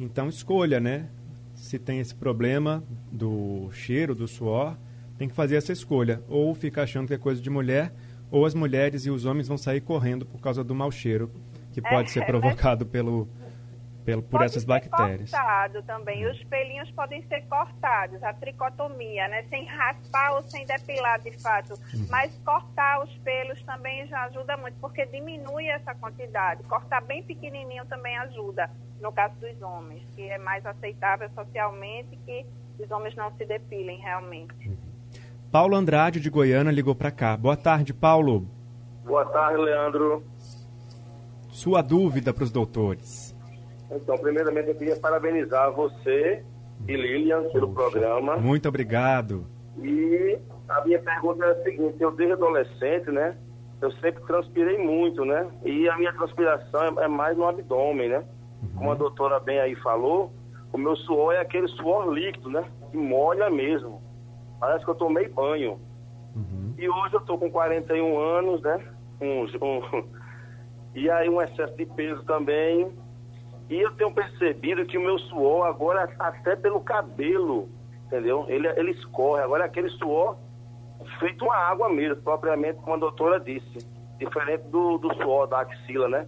Então 0.00 0.28
escolha, 0.28 0.80
né? 0.80 1.08
Se 1.54 1.78
tem 1.78 1.98
esse 1.98 2.14
problema 2.14 2.84
do 3.10 3.68
cheiro, 3.72 4.14
do 4.14 4.28
suor, 4.28 4.76
tem 5.18 5.28
que 5.28 5.34
fazer 5.34 5.56
essa 5.56 5.72
escolha. 5.72 6.22
Ou 6.28 6.54
ficar 6.54 6.82
achando 6.82 7.08
que 7.08 7.14
é 7.14 7.18
coisa 7.18 7.42
de 7.42 7.50
mulher, 7.50 7.92
ou 8.30 8.46
as 8.46 8.54
mulheres 8.54 9.04
e 9.04 9.10
os 9.10 9.24
homens 9.24 9.48
vão 9.48 9.58
sair 9.58 9.80
correndo 9.80 10.24
por 10.24 10.40
causa 10.40 10.62
do 10.62 10.74
mau 10.74 10.90
cheiro 10.90 11.30
que 11.72 11.82
pode 11.82 12.10
é, 12.10 12.12
ser 12.12 12.26
provocado 12.26 12.84
pelo, 12.84 13.28
por 14.16 14.22
Pode 14.22 14.44
essas 14.44 14.62
ser 14.62 14.68
bactérias. 14.68 15.30
cortado 15.30 15.82
também. 15.82 16.26
Os 16.26 16.42
pelinhos 16.44 16.90
podem 16.92 17.22
ser 17.28 17.42
cortados, 17.42 18.22
a 18.22 18.32
tricotomia, 18.32 19.28
né? 19.28 19.44
Sem 19.50 19.66
raspar 19.66 20.32
ou 20.36 20.42
sem 20.42 20.64
depilar 20.66 21.20
de 21.20 21.32
fato. 21.40 21.74
Uhum. 21.94 22.06
Mas 22.08 22.34
cortar 22.44 23.04
os 23.04 23.14
pelos 23.18 23.62
também 23.62 24.06
já 24.08 24.24
ajuda 24.24 24.56
muito, 24.56 24.76
porque 24.80 25.04
diminui 25.06 25.66
essa 25.66 25.94
quantidade. 25.94 26.62
Cortar 26.64 27.02
bem 27.02 27.22
pequenininho 27.22 27.84
também 27.86 28.16
ajuda, 28.18 28.70
no 29.00 29.12
caso 29.12 29.34
dos 29.36 29.60
homens, 29.62 30.02
que 30.14 30.22
é 30.22 30.38
mais 30.38 30.64
aceitável 30.64 31.28
socialmente 31.34 32.18
que 32.24 32.46
os 32.78 32.90
homens 32.90 33.14
não 33.16 33.30
se 33.36 33.44
depilem 33.44 34.00
realmente. 34.00 34.78
Paulo 35.50 35.74
Andrade, 35.74 36.20
de 36.20 36.30
Goiânia, 36.30 36.70
ligou 36.70 36.94
para 36.94 37.10
cá. 37.10 37.36
Boa 37.36 37.56
tarde, 37.56 37.94
Paulo. 37.94 38.46
Boa 39.04 39.24
tarde, 39.24 39.56
Leandro. 39.56 40.22
Sua 41.50 41.82
dúvida 41.82 42.32
para 42.32 42.44
os 42.44 42.52
doutores. 42.52 43.27
Então, 43.90 44.16
primeiramente, 44.18 44.68
eu 44.68 44.74
queria 44.74 44.96
parabenizar 44.96 45.72
você 45.72 46.44
e 46.86 46.96
Lilian 46.96 47.48
pelo 47.50 47.72
programa. 47.72 48.36
Muito 48.36 48.68
obrigado. 48.68 49.46
E 49.78 50.38
a 50.68 50.84
minha 50.84 50.98
pergunta 50.98 51.44
é 51.44 51.50
a 51.50 51.62
seguinte: 51.62 51.96
eu, 52.00 52.10
desde 52.12 52.34
adolescente, 52.34 53.10
né? 53.10 53.36
Eu 53.80 53.92
sempre 53.92 54.22
transpirei 54.24 54.76
muito, 54.76 55.24
né? 55.24 55.48
E 55.64 55.88
a 55.88 55.96
minha 55.96 56.12
transpiração 56.12 57.00
é, 57.00 57.04
é 57.04 57.08
mais 57.08 57.36
no 57.36 57.46
abdômen, 57.46 58.08
né? 58.08 58.24
Como 58.76 58.90
a 58.90 58.94
doutora 58.94 59.38
bem 59.38 59.60
aí 59.60 59.76
falou, 59.76 60.32
o 60.72 60.78
meu 60.78 60.96
suor 60.96 61.34
é 61.34 61.40
aquele 61.40 61.68
suor 61.68 62.12
líquido, 62.12 62.50
né? 62.50 62.64
Que 62.90 62.96
molha 62.96 63.48
mesmo. 63.48 64.02
Parece 64.58 64.84
que 64.84 64.90
eu 64.90 64.96
tomei 64.96 65.28
banho. 65.28 65.78
E 66.76 66.88
hoje 66.88 67.14
eu 67.14 67.20
tô 67.20 67.38
com 67.38 67.50
41 67.50 68.18
anos, 68.18 68.62
né? 68.62 68.80
Um, 69.20 69.44
um, 69.44 70.04
e 70.94 71.10
aí 71.10 71.28
um 71.28 71.40
excesso 71.40 71.76
de 71.76 71.86
peso 71.86 72.22
também. 72.24 72.92
E 73.70 73.76
eu 73.80 73.92
tenho 73.96 74.12
percebido 74.12 74.84
que 74.86 74.96
o 74.96 75.00
meu 75.00 75.18
suor 75.18 75.66
agora, 75.66 76.10
até 76.18 76.56
pelo 76.56 76.80
cabelo, 76.80 77.68
entendeu? 78.06 78.44
Ele, 78.48 78.66
ele 78.68 78.92
escorre. 78.92 79.42
Agora 79.42 79.64
é 79.64 79.66
aquele 79.66 79.90
suor 79.90 80.36
feito 81.20 81.44
uma 81.44 81.56
água 81.56 81.88
mesmo, 81.88 82.22
propriamente 82.22 82.78
como 82.80 82.94
a 82.94 82.98
doutora 82.98 83.38
disse. 83.38 83.78
Diferente 84.18 84.62
do, 84.68 84.98
do 84.98 85.14
suor 85.14 85.46
da 85.46 85.60
axila, 85.60 86.08
né? 86.08 86.26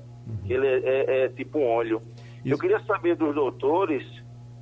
Ele 0.49 0.67
é, 0.67 0.79
é- 0.85 1.25
é 1.25 1.29
tipo 1.31 1.59
um 1.59 1.67
óleo. 1.69 2.01
Eu 2.45 2.53
Isso. 2.53 2.59
queria 2.61 2.81
saber 2.85 3.17
dos 3.17 3.35
doutores, 3.35 4.03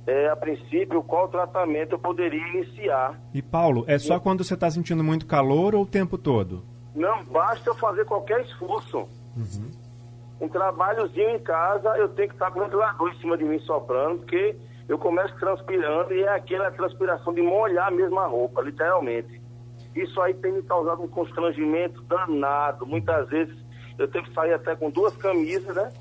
é, 0.07 0.29
a 0.29 0.35
princípio, 0.35 1.03
qual 1.03 1.27
tratamento 1.27 1.93
eu 1.93 1.99
poderia 1.99 2.41
iniciar. 2.49 3.19
E 3.33 3.41
Paulo, 3.41 3.83
é 3.87 3.99
só 3.99 4.19
quando 4.19 4.43
você 4.43 4.53
está 4.55 4.69
sentindo 4.71 5.03
muito 5.03 5.27
calor 5.27 5.75
ou 5.75 5.83
o 5.83 5.85
tempo 5.85 6.17
todo? 6.17 6.63
Não 6.95 7.23
basta 7.25 7.69
eu 7.69 7.75
fazer 7.75 8.03
qualquer 8.05 8.41
esforço. 8.41 9.07
Um 10.39 10.47
trabalhozinho 10.47 11.31
em 11.31 11.39
casa, 11.39 11.89
eu 11.97 12.09
tenho 12.09 12.29
que 12.29 12.35
estar 12.35 12.51
com 12.51 12.59
o 12.59 12.63
ventilador 12.63 13.09
em 13.09 13.19
cima 13.19 13.37
de 13.37 13.43
mim 13.43 13.59
soprando, 13.59 14.19
porque 14.19 14.55
eu 14.87 14.97
começo 14.97 15.35
transpirando 15.37 16.13
e 16.13 16.23
é 16.23 16.29
aquela 16.29 16.71
transpiração 16.71 17.33
de 17.33 17.41
molhar 17.41 17.91
mesmo 17.91 18.19
a 18.19 18.25
roupa, 18.25 18.61
literalmente. 18.61 19.41
Isso 19.95 20.21
aí 20.21 20.33
tem 20.33 20.53
me 20.53 20.63
causado 20.63 21.01
um 21.01 21.07
constrangimento 21.07 22.01
danado. 22.03 22.85
Muitas 22.85 23.27
vezes 23.29 23.55
eu 23.97 24.07
tenho 24.07 24.23
que 24.23 24.33
sair 24.33 24.53
até 24.53 24.75
com 24.75 24.89
duas 24.89 25.15
camisas, 25.17 25.75
né? 25.75 25.91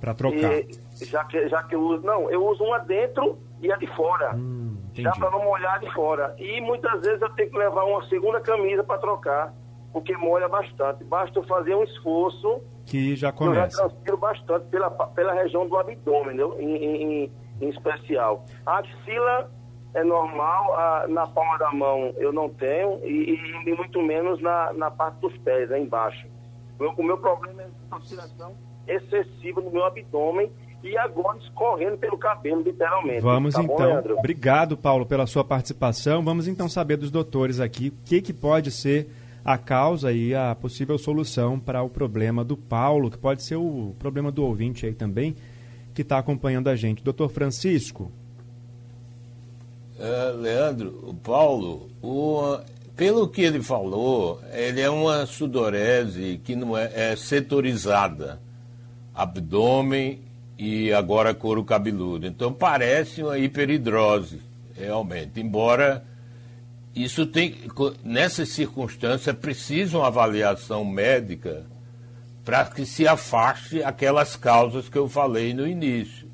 Para 0.00 0.14
trocar. 0.14 0.52
E, 0.52 0.68
já, 1.04 1.24
que, 1.24 1.48
já 1.48 1.62
que 1.62 1.74
eu 1.74 1.80
uso. 1.80 2.04
Não, 2.04 2.30
eu 2.30 2.44
uso 2.46 2.64
uma 2.64 2.78
dentro 2.78 3.38
e 3.60 3.72
a 3.72 3.76
de 3.76 3.86
fora. 3.94 4.34
Hum, 4.34 4.76
já 4.94 5.12
para 5.12 5.30
não 5.30 5.44
molhar 5.44 5.78
de 5.80 5.92
fora. 5.92 6.34
E 6.38 6.60
muitas 6.60 7.00
vezes 7.00 7.22
eu 7.22 7.30
tenho 7.30 7.50
que 7.50 7.56
levar 7.56 7.84
uma 7.84 8.04
segunda 8.08 8.40
camisa 8.40 8.82
para 8.82 8.98
trocar, 8.98 9.54
porque 9.92 10.16
molha 10.16 10.48
bastante. 10.48 11.04
Basta 11.04 11.38
eu 11.38 11.44
fazer 11.44 11.74
um 11.74 11.84
esforço, 11.84 12.60
Que 12.90 13.14
já 13.16 13.28
eu 13.28 13.30
já 13.30 13.32
começa. 13.32 13.76
transpiro 13.78 14.16
bastante 14.16 14.66
pela, 14.66 14.90
pela 14.90 15.32
região 15.34 15.68
do 15.68 15.76
abdômen, 15.76 16.28
entendeu? 16.34 16.56
Em, 16.58 16.76
em, 16.76 17.30
em- 17.60 17.68
especial. 17.68 18.44
A 18.64 18.78
axila 18.78 19.50
é 19.94 20.04
normal, 20.04 20.74
a- 20.74 21.06
na 21.08 21.26
palma 21.26 21.58
da 21.58 21.72
mão 21.72 22.14
eu 22.18 22.32
não 22.32 22.48
tenho, 22.48 23.00
e, 23.04 23.34
e- 23.66 23.74
muito 23.74 24.00
menos 24.02 24.40
na, 24.40 24.72
na 24.74 24.90
parte 24.90 25.16
dos 25.20 25.36
pés, 25.38 25.70
aí 25.72 25.82
embaixo. 25.82 26.26
O 26.78 26.82
meu, 26.82 26.92
o 26.96 27.02
meu 27.02 27.18
problema 27.18 27.62
é 27.62 27.66
a 27.66 27.96
transpiração 27.96 28.52
excessiva 28.86 29.60
no 29.60 29.70
meu 29.70 29.84
abdômen 29.84 30.50
e 30.82 30.96
agora 30.96 31.36
escorrendo 31.38 31.98
pelo 31.98 32.16
cabelo, 32.16 32.62
literalmente. 32.62 33.20
Vamos 33.20 33.54
Tá 33.54 33.62
bom, 33.62 33.74
então. 33.74 33.86
Leandro? 33.86 34.18
Obrigado, 34.18 34.76
Paulo, 34.76 35.04
pela 35.04 35.26
sua 35.26 35.42
participação. 35.44 36.22
Vamos 36.22 36.46
então 36.46 36.68
saber 36.68 36.96
dos 36.96 37.10
doutores 37.10 37.58
aqui 37.60 37.88
o 37.88 38.04
que, 38.04 38.22
que 38.22 38.32
pode 38.32 38.70
ser 38.70 39.10
a 39.50 39.56
causa 39.56 40.12
e 40.12 40.34
a 40.34 40.54
possível 40.54 40.98
solução 40.98 41.58
para 41.58 41.82
o 41.82 41.88
problema 41.88 42.44
do 42.44 42.54
Paulo, 42.54 43.10
que 43.10 43.16
pode 43.16 43.42
ser 43.42 43.56
o 43.56 43.94
problema 43.98 44.30
do 44.30 44.44
ouvinte 44.44 44.84
aí 44.84 44.92
também, 44.92 45.34
que 45.94 46.02
está 46.02 46.18
acompanhando 46.18 46.68
a 46.68 46.76
gente. 46.76 47.02
Doutor 47.02 47.30
Francisco, 47.30 48.12
É, 49.98 50.30
Leandro, 50.32 51.02
o 51.08 51.14
Paulo, 51.14 51.88
o- 52.02 52.58
pelo 52.94 53.26
que 53.26 53.40
ele 53.42 53.60
falou, 53.62 54.40
ele 54.52 54.80
é 54.80 54.88
uma 54.90 55.26
sudorese 55.26 56.40
que 56.44 56.54
não 56.54 56.76
é, 56.76 57.12
é 57.12 57.16
setorizada, 57.16 58.38
abdômen 59.14 60.20
e 60.58 60.92
agora 60.92 61.34
couro 61.34 61.64
cabeludo. 61.64 62.26
Então 62.26 62.52
parece 62.52 63.22
uma 63.24 63.38
hiperidrose, 63.38 64.40
realmente. 64.76 65.40
Embora 65.40 66.04
isso 67.04 67.26
tem, 67.26 67.54
circunstâncias, 68.46 69.28
é 69.28 69.32
preciso 69.32 69.98
uma 69.98 70.06
avaliação 70.08 70.84
médica 70.84 71.66
para 72.44 72.64
que 72.64 72.86
se 72.86 73.06
afaste 73.06 73.82
aquelas 73.82 74.34
causas 74.36 74.88
que 74.88 74.96
eu 74.96 75.08
falei 75.08 75.52
no 75.52 75.66
início. 75.66 76.26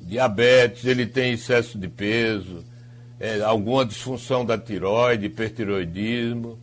Diabetes, 0.00 0.86
ele 0.86 1.06
tem 1.06 1.34
excesso 1.34 1.78
de 1.78 1.86
peso, 1.86 2.64
é, 3.18 3.42
alguma 3.42 3.84
disfunção 3.84 4.44
da 4.44 4.56
tiroide, 4.56 5.26
hipertiroidismo, 5.26 6.58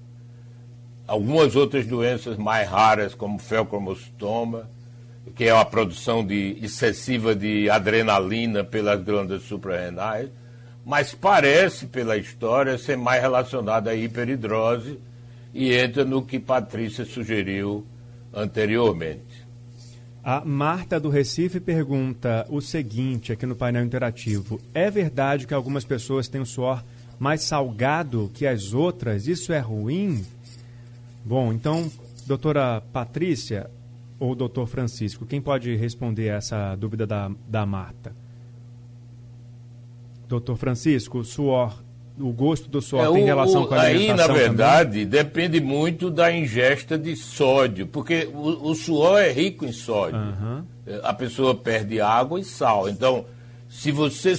algumas 1.08 1.56
outras 1.56 1.86
doenças 1.86 2.38
mais 2.38 2.68
raras, 2.68 3.14
como 3.14 3.38
felcromostoma, 3.38 4.68
que 5.36 5.44
é 5.46 5.52
a 5.52 5.64
produção 5.64 6.26
de, 6.26 6.58
excessiva 6.62 7.36
de 7.36 7.70
adrenalina 7.70 8.64
pelas 8.64 9.02
glândulas 9.04 9.44
suprarrenais, 9.44 10.30
mas 10.88 11.13
parece, 11.13 11.86
pela 11.86 12.15
história, 12.15 12.78
ser 12.78 12.95
mais 12.95 13.21
relacionada 13.21 13.89
à 13.89 13.95
hiperidrose 13.95 14.97
e 15.54 15.73
entra 15.73 16.06
no 16.06 16.21
que 16.21 16.39
Patrícia 16.39 17.04
sugeriu 17.04 17.86
anteriormente. 18.34 19.45
a 20.23 20.45
Marta 20.45 20.97
do 20.97 21.10
Recife 21.10 21.60
pergunta 21.60 22.47
o 22.50 22.62
seguinte 22.62 23.34
aqui 23.34 23.45
no 23.45 23.54
painel 23.54 23.84
interativo: 23.84 24.62
É 24.73 24.89
verdade 24.89 25.45
que 25.45 25.54
algumas 25.54 25.84
pessoas 25.84 26.30
têm 26.30 26.39
o 26.39 26.45
suor 26.45 26.82
mais 27.19 27.41
salgado 27.41 28.32
que 28.34 28.47
as 28.47 28.73
outras? 28.73 29.28
Isso 29.28 29.52
é 29.52 29.60
ruim? 29.60 30.26
Bom, 31.26 31.52
então, 31.52 31.91
doutora 32.26 32.82
Patrícia 32.93 33.69
ou 34.17 34.34
doutor 34.34 34.67
Francisco, 34.67 35.26
quem 35.26 35.41
pode 35.41 35.76
responder 35.76 36.28
essa 36.28 36.78
dúvida 36.78 37.06
da, 37.06 37.30
da 37.45 37.65
Marta? 37.65 38.27
Doutor 40.28 40.58
Francisco, 40.58 41.20
o 41.20 41.24
suor, 41.24 41.82
o 42.20 42.32
gosto 42.34 42.68
do 42.70 42.82
suor 42.82 43.06
É, 43.06 43.12
tem 43.13 43.24
o- 43.24 43.26
relação 43.26 43.63
o- 43.63 43.68
com 43.68 43.76
a 43.76 43.82
Aí, 43.82 43.96
alimentação 43.96 44.18
na 44.28 44.34
também? 44.34 44.42
verdade, 44.44 45.06
depende 45.06 45.62
muito 45.62 46.10
da 46.10 46.32
ingesta 46.32 46.98
de 46.98 47.16
sódio, 47.16 47.88
porque 47.88 48.30
o, 48.34 48.70
o 48.72 48.76
suor 48.76 49.20
é 49.22 49.32
rico 49.32 49.66
em 49.66 49.72
sódio. 49.72 50.20
É, 50.86 51.00
A 51.04 51.13
pessoa 51.13 51.54
perde 51.56 52.02
água 52.02 52.40
e 52.40 52.44
sal. 52.44 52.90
Então, 52.90 53.26
se 53.70 53.92
você. 53.92 54.34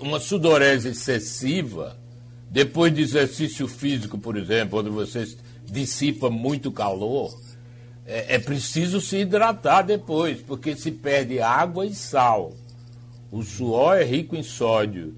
Uma 0.00 0.20
sudorese 0.20 0.90
excessiva, 0.90 1.96
depois 2.50 2.94
de 2.94 3.02
exercício 3.02 3.66
físico, 3.66 4.16
por 4.18 4.36
exemplo, 4.36 4.78
onde 4.78 4.88
você 4.90 5.26
dissipa 5.66 6.30
muito 6.30 6.70
calor, 6.70 7.34
é, 8.06 8.36
é 8.36 8.38
preciso 8.38 9.00
se 9.00 9.16
hidratar 9.18 9.82
depois, 9.82 10.40
porque 10.42 10.76
se 10.76 10.92
perde 10.92 11.40
água 11.40 11.84
e 11.86 11.94
sal. 11.94 12.52
O 13.30 13.42
suor 13.42 13.96
é 13.98 14.04
rico 14.04 14.36
em 14.36 14.42
sódio. 14.42 15.14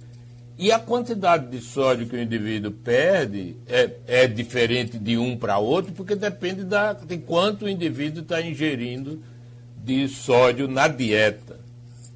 E 0.58 0.72
a 0.72 0.78
quantidade 0.78 1.48
de 1.50 1.60
sódio 1.60 2.06
que 2.06 2.16
o 2.16 2.20
indivíduo 2.22 2.70
perde 2.70 3.56
é, 3.68 3.90
é 4.06 4.26
diferente 4.26 4.98
de 4.98 5.18
um 5.18 5.36
para 5.36 5.58
outro, 5.58 5.92
porque 5.92 6.14
depende 6.14 6.64
da, 6.64 6.94
de 6.94 7.18
quanto 7.18 7.66
o 7.66 7.68
indivíduo 7.68 8.22
está 8.22 8.40
ingerindo 8.40 9.22
de 9.84 10.08
sódio 10.08 10.66
na 10.66 10.88
dieta. 10.88 11.60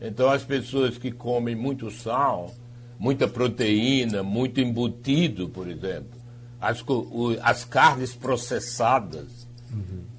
Então, 0.00 0.30
as 0.30 0.42
pessoas 0.42 0.96
que 0.96 1.10
comem 1.12 1.54
muito 1.54 1.90
sal, 1.90 2.54
muita 2.98 3.28
proteína, 3.28 4.22
muito 4.22 4.58
embutido, 4.58 5.46
por 5.50 5.68
exemplo, 5.68 6.18
as, 6.58 6.80
o- 6.86 7.36
as 7.42 7.64
carnes 7.66 8.14
processadas 8.14 9.46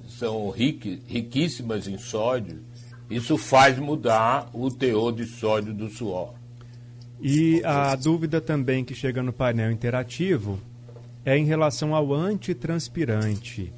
são 0.08 0.48
riqui- 0.50 1.02
riquíssimas 1.08 1.88
em 1.88 1.98
sódio, 1.98 2.60
isso 3.10 3.36
faz 3.36 3.78
mudar 3.78 4.48
o 4.52 4.70
teor 4.70 5.12
de 5.12 5.24
sódio 5.24 5.72
do 5.72 5.88
suor. 5.88 6.34
E 7.20 7.62
a 7.64 7.94
dúvida 7.94 8.40
também 8.40 8.84
que 8.84 8.94
chega 8.94 9.22
no 9.22 9.32
painel 9.32 9.70
interativo 9.70 10.58
é 11.24 11.36
em 11.36 11.44
relação 11.44 11.94
ao 11.94 12.12
antitranspirante. 12.12 13.72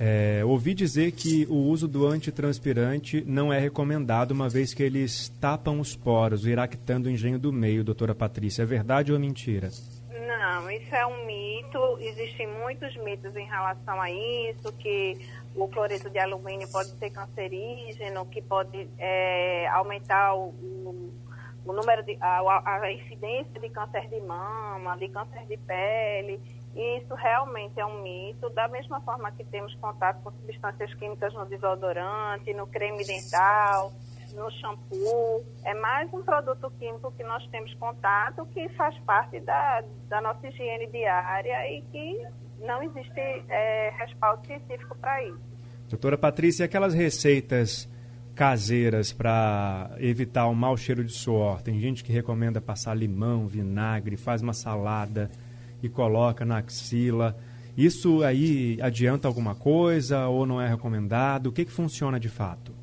É, 0.00 0.44
ouvi 0.44 0.74
dizer 0.74 1.10
que 1.10 1.44
o 1.50 1.56
uso 1.56 1.88
do 1.88 2.06
antitranspirante 2.06 3.24
não 3.26 3.52
é 3.52 3.58
recomendado, 3.58 4.30
uma 4.30 4.48
vez 4.48 4.72
que 4.72 4.80
eles 4.80 5.28
tapam 5.40 5.80
os 5.80 5.96
poros, 5.96 6.46
iractando 6.46 7.08
o 7.08 7.10
engenho 7.10 7.36
do 7.36 7.52
meio, 7.52 7.82
doutora 7.82 8.14
Patrícia. 8.14 8.62
É 8.62 8.66
verdade 8.66 9.12
ou 9.12 9.18
mentira? 9.18 9.70
Não, 10.08 10.70
isso 10.70 10.94
é 10.94 11.04
um 11.04 11.26
mito. 11.26 11.98
Existem 12.00 12.46
muitos 12.60 12.96
mitos 12.98 13.34
em 13.34 13.46
relação 13.46 14.00
a 14.00 14.08
isso, 14.08 14.72
que 14.78 15.18
o 15.58 15.68
cloreto 15.68 16.08
de 16.08 16.18
alumínio 16.18 16.70
pode 16.70 16.90
ser 16.98 17.10
cancerígeno, 17.10 18.26
que 18.26 18.40
pode 18.40 18.88
é, 18.98 19.66
aumentar 19.68 20.34
o, 20.34 20.54
o, 21.64 21.72
número 21.72 22.02
de 22.04 22.16
a, 22.20 22.80
a 22.80 22.92
incidência 22.92 23.60
de 23.60 23.68
câncer 23.68 24.08
de 24.08 24.20
mama, 24.20 24.96
de 24.96 25.08
câncer 25.08 25.46
de 25.46 25.56
pele. 25.56 26.40
E 26.74 26.98
isso 26.98 27.14
realmente 27.14 27.80
é 27.80 27.84
um 27.84 28.02
mito, 28.02 28.48
da 28.50 28.68
mesma 28.68 29.00
forma 29.00 29.32
que 29.32 29.44
temos 29.44 29.74
contato 29.76 30.22
com 30.22 30.30
substâncias 30.30 30.94
químicas 30.94 31.34
no 31.34 31.44
desodorante, 31.46 32.54
no 32.54 32.66
creme 32.66 33.04
dental, 33.04 33.92
no 34.34 34.50
shampoo. 34.52 35.44
É 35.64 35.74
mais 35.74 36.12
um 36.12 36.22
produto 36.22 36.70
químico 36.78 37.10
que 37.12 37.24
nós 37.24 37.44
temos 37.48 37.74
contato 37.74 38.46
que 38.46 38.68
faz 38.70 38.96
parte 39.00 39.40
da, 39.40 39.82
da 40.08 40.20
nossa 40.20 40.46
higiene 40.46 40.86
diária 40.86 41.68
e 41.72 41.82
que 41.82 42.28
não 42.60 42.82
existe 42.82 43.20
é, 43.48 43.90
respaldo 43.98 44.46
científico 44.46 44.96
para 44.98 45.24
isso. 45.24 45.40
Doutora 45.88 46.18
Patrícia, 46.18 46.64
aquelas 46.64 46.92
receitas 46.92 47.88
caseiras 48.34 49.12
para 49.12 49.90
evitar 49.98 50.46
o 50.46 50.54
mau 50.54 50.76
cheiro 50.76 51.02
de 51.04 51.12
suor? 51.12 51.62
Tem 51.62 51.80
gente 51.80 52.04
que 52.04 52.12
recomenda 52.12 52.60
passar 52.60 52.94
limão, 52.94 53.46
vinagre, 53.46 54.16
faz 54.16 54.42
uma 54.42 54.52
salada 54.52 55.30
e 55.82 55.88
coloca 55.88 56.44
na 56.44 56.58
axila. 56.58 57.36
Isso 57.76 58.22
aí 58.22 58.78
adianta 58.82 59.26
alguma 59.26 59.54
coisa 59.54 60.28
ou 60.28 60.44
não 60.44 60.60
é 60.60 60.68
recomendado? 60.68 61.46
O 61.46 61.52
que, 61.52 61.64
que 61.64 61.72
funciona 61.72 62.20
de 62.20 62.28
fato? 62.28 62.77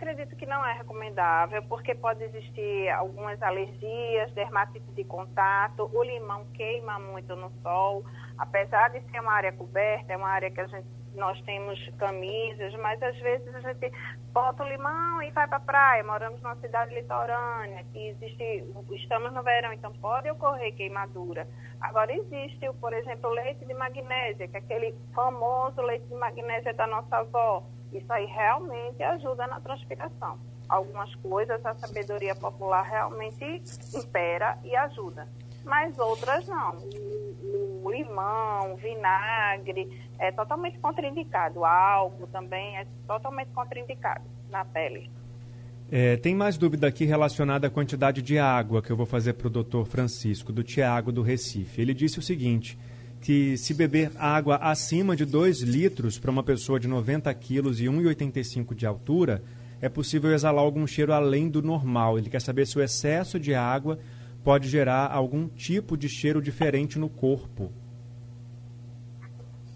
Acredito 0.00 0.34
que 0.34 0.46
não 0.46 0.64
é 0.64 0.72
recomendável, 0.72 1.62
porque 1.64 1.94
pode 1.94 2.24
existir 2.24 2.88
algumas 2.88 3.40
alergias, 3.42 4.32
dermatite 4.32 4.90
de 4.92 5.04
contato, 5.04 5.90
o 5.92 6.02
limão 6.02 6.46
queima 6.54 6.98
muito 6.98 7.36
no 7.36 7.52
sol, 7.60 8.02
apesar 8.38 8.88
de 8.88 9.02
ser 9.10 9.20
uma 9.20 9.34
área 9.34 9.52
coberta, 9.52 10.10
é 10.10 10.16
uma 10.16 10.30
área 10.30 10.50
que 10.50 10.58
a 10.58 10.66
gente 10.68 10.88
nós 11.14 11.38
temos 11.42 11.78
camisas, 11.98 12.72
mas 12.76 13.02
às 13.02 13.18
vezes 13.18 13.54
a 13.54 13.60
gente 13.60 13.92
bota 14.32 14.62
o 14.62 14.68
limão 14.68 15.20
e 15.22 15.30
vai 15.32 15.46
para 15.46 15.56
a 15.56 15.60
praia. 15.60 16.04
Moramos 16.04 16.40
numa 16.40 16.54
cidade 16.56 16.94
litorânea, 16.94 17.84
que 17.92 18.08
existe, 18.08 18.64
estamos 18.92 19.32
no 19.32 19.42
verão, 19.42 19.72
então 19.72 19.92
pode 19.94 20.30
ocorrer 20.30 20.74
queimadura. 20.76 21.46
Agora 21.80 22.10
existe, 22.14 22.72
por 22.80 22.92
exemplo, 22.92 23.28
o 23.28 23.34
leite 23.34 23.66
de 23.66 23.74
magnésia, 23.74 24.48
que 24.48 24.56
é 24.56 24.60
aquele 24.60 24.94
famoso 25.12 25.82
leite 25.82 26.06
de 26.06 26.14
magnésia 26.14 26.72
da 26.72 26.86
nossa 26.86 27.18
avó. 27.18 27.64
Isso 27.92 28.12
aí 28.12 28.26
realmente 28.26 29.02
ajuda 29.02 29.46
na 29.46 29.60
transpiração. 29.60 30.38
Algumas 30.68 31.14
coisas 31.16 31.64
a 31.66 31.74
sabedoria 31.74 32.34
popular 32.34 32.82
realmente 32.82 33.62
impera 33.94 34.58
e 34.62 34.76
ajuda, 34.76 35.26
mas 35.64 35.98
outras 35.98 36.46
não 36.46 36.76
o 37.82 37.90
limão, 37.90 38.76
vinagre, 38.76 39.88
é 40.18 40.30
totalmente 40.30 40.78
contraindicado. 40.78 41.60
O 41.60 41.64
álcool 41.64 42.26
também 42.28 42.76
é 42.76 42.86
totalmente 43.06 43.50
contraindicado 43.52 44.24
na 44.50 44.64
pele. 44.64 45.10
É, 45.90 46.16
tem 46.16 46.34
mais 46.34 46.56
dúvida 46.56 46.86
aqui 46.86 47.04
relacionada 47.04 47.66
à 47.66 47.70
quantidade 47.70 48.22
de 48.22 48.38
água 48.38 48.80
que 48.80 48.92
eu 48.92 48.96
vou 48.96 49.06
fazer 49.06 49.32
para 49.32 49.48
o 49.48 49.50
doutor 49.50 49.84
Francisco, 49.86 50.52
do 50.52 50.62
Tiago 50.62 51.10
do 51.10 51.22
Recife. 51.22 51.80
Ele 51.80 51.92
disse 51.92 52.18
o 52.18 52.22
seguinte, 52.22 52.78
que 53.20 53.56
se 53.58 53.74
beber 53.74 54.12
água 54.16 54.56
acima 54.56 55.14
de 55.14 55.24
2 55.24 55.60
litros 55.60 56.18
para 56.18 56.30
uma 56.30 56.42
pessoa 56.42 56.80
de 56.80 56.88
90 56.88 57.32
quilos 57.34 57.80
e 57.80 57.84
1,85 57.84 58.74
de 58.74 58.86
altura, 58.86 59.42
é 59.80 59.88
possível 59.88 60.32
exalar 60.32 60.64
algum 60.64 60.86
cheiro 60.86 61.12
além 61.12 61.48
do 61.48 61.62
normal. 61.62 62.18
Ele 62.18 62.30
quer 62.30 62.40
saber 62.40 62.66
se 62.66 62.78
o 62.78 62.82
excesso 62.82 63.38
de 63.38 63.54
água 63.54 63.98
pode 64.42 64.68
gerar 64.68 65.10
algum 65.12 65.48
tipo 65.48 65.96
de 65.96 66.08
cheiro 66.08 66.40
diferente 66.40 66.98
no 66.98 67.08
corpo. 67.08 67.70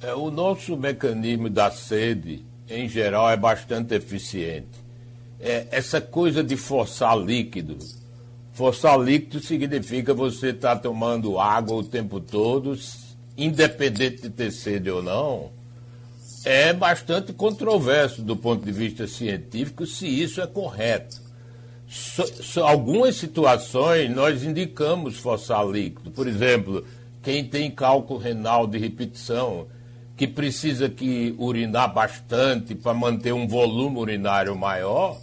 É, 0.00 0.14
o 0.14 0.30
nosso 0.30 0.76
mecanismo 0.76 1.48
da 1.48 1.70
sede, 1.70 2.44
em 2.68 2.88
geral, 2.88 3.30
é 3.30 3.36
bastante 3.36 3.94
eficiente. 3.94 4.84
É, 5.38 5.66
essa 5.70 6.00
coisa 6.00 6.42
de 6.42 6.56
forçar 6.56 7.18
líquido. 7.18 7.78
Forçar 8.52 8.98
líquido 8.98 9.40
significa 9.40 10.14
você 10.14 10.48
estar 10.48 10.76
tá 10.76 10.82
tomando 10.82 11.38
água 11.38 11.76
o 11.76 11.84
tempo 11.84 12.20
todo, 12.20 12.76
independente 13.36 14.22
de 14.22 14.30
ter 14.30 14.50
sede 14.50 14.90
ou 14.90 15.02
não. 15.02 15.50
É 16.44 16.72
bastante 16.72 17.32
controverso 17.32 18.22
do 18.22 18.36
ponto 18.36 18.64
de 18.64 18.72
vista 18.72 19.06
científico 19.06 19.86
se 19.86 20.06
isso 20.06 20.40
é 20.40 20.46
correto. 20.46 21.22
So, 21.88 22.26
so, 22.42 22.60
algumas 22.60 23.16
situações 23.16 24.14
nós 24.14 24.42
indicamos 24.42 25.16
forçar 25.18 25.66
líquido. 25.66 26.10
Por 26.10 26.26
exemplo, 26.26 26.84
quem 27.22 27.44
tem 27.44 27.70
cálculo 27.70 28.18
renal 28.18 28.66
de 28.66 28.78
repetição, 28.78 29.66
que 30.16 30.26
precisa 30.26 30.88
que 30.88 31.34
urinar 31.38 31.92
bastante 31.92 32.74
para 32.74 32.94
manter 32.94 33.32
um 33.32 33.48
volume 33.48 33.98
urinário 33.98 34.54
maior, 34.56 35.18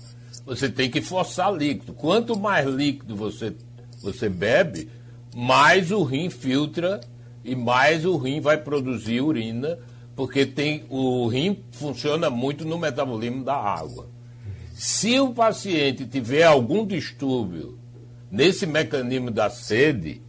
você 0.45 0.69
tem 0.69 0.89
que 0.89 1.01
forçar 1.01 1.53
líquido. 1.53 1.93
Quanto 1.93 2.37
mais 2.37 2.67
líquido 2.67 3.15
você, 3.15 3.53
você 4.01 4.27
bebe, 4.27 4.89
mais 5.35 5.91
o 5.91 6.03
rim 6.03 6.29
filtra 6.29 6.99
e 7.43 7.55
mais 7.55 8.05
o 8.05 8.17
rim 8.17 8.39
vai 8.39 8.57
produzir 8.57 9.21
urina, 9.21 9.77
porque 10.15 10.45
tem, 10.45 10.83
o 10.89 11.27
rim 11.27 11.57
funciona 11.71 12.29
muito 12.29 12.65
no 12.65 12.77
metabolismo 12.77 13.43
da 13.43 13.55
água. 13.55 14.07
Se 14.73 15.19
o 15.19 15.33
paciente 15.33 16.05
tiver 16.05 16.43
algum 16.43 16.85
distúrbio 16.85 17.77
nesse 18.29 18.65
mecanismo 18.65 19.31
da 19.31 19.49
sede, 19.49 20.21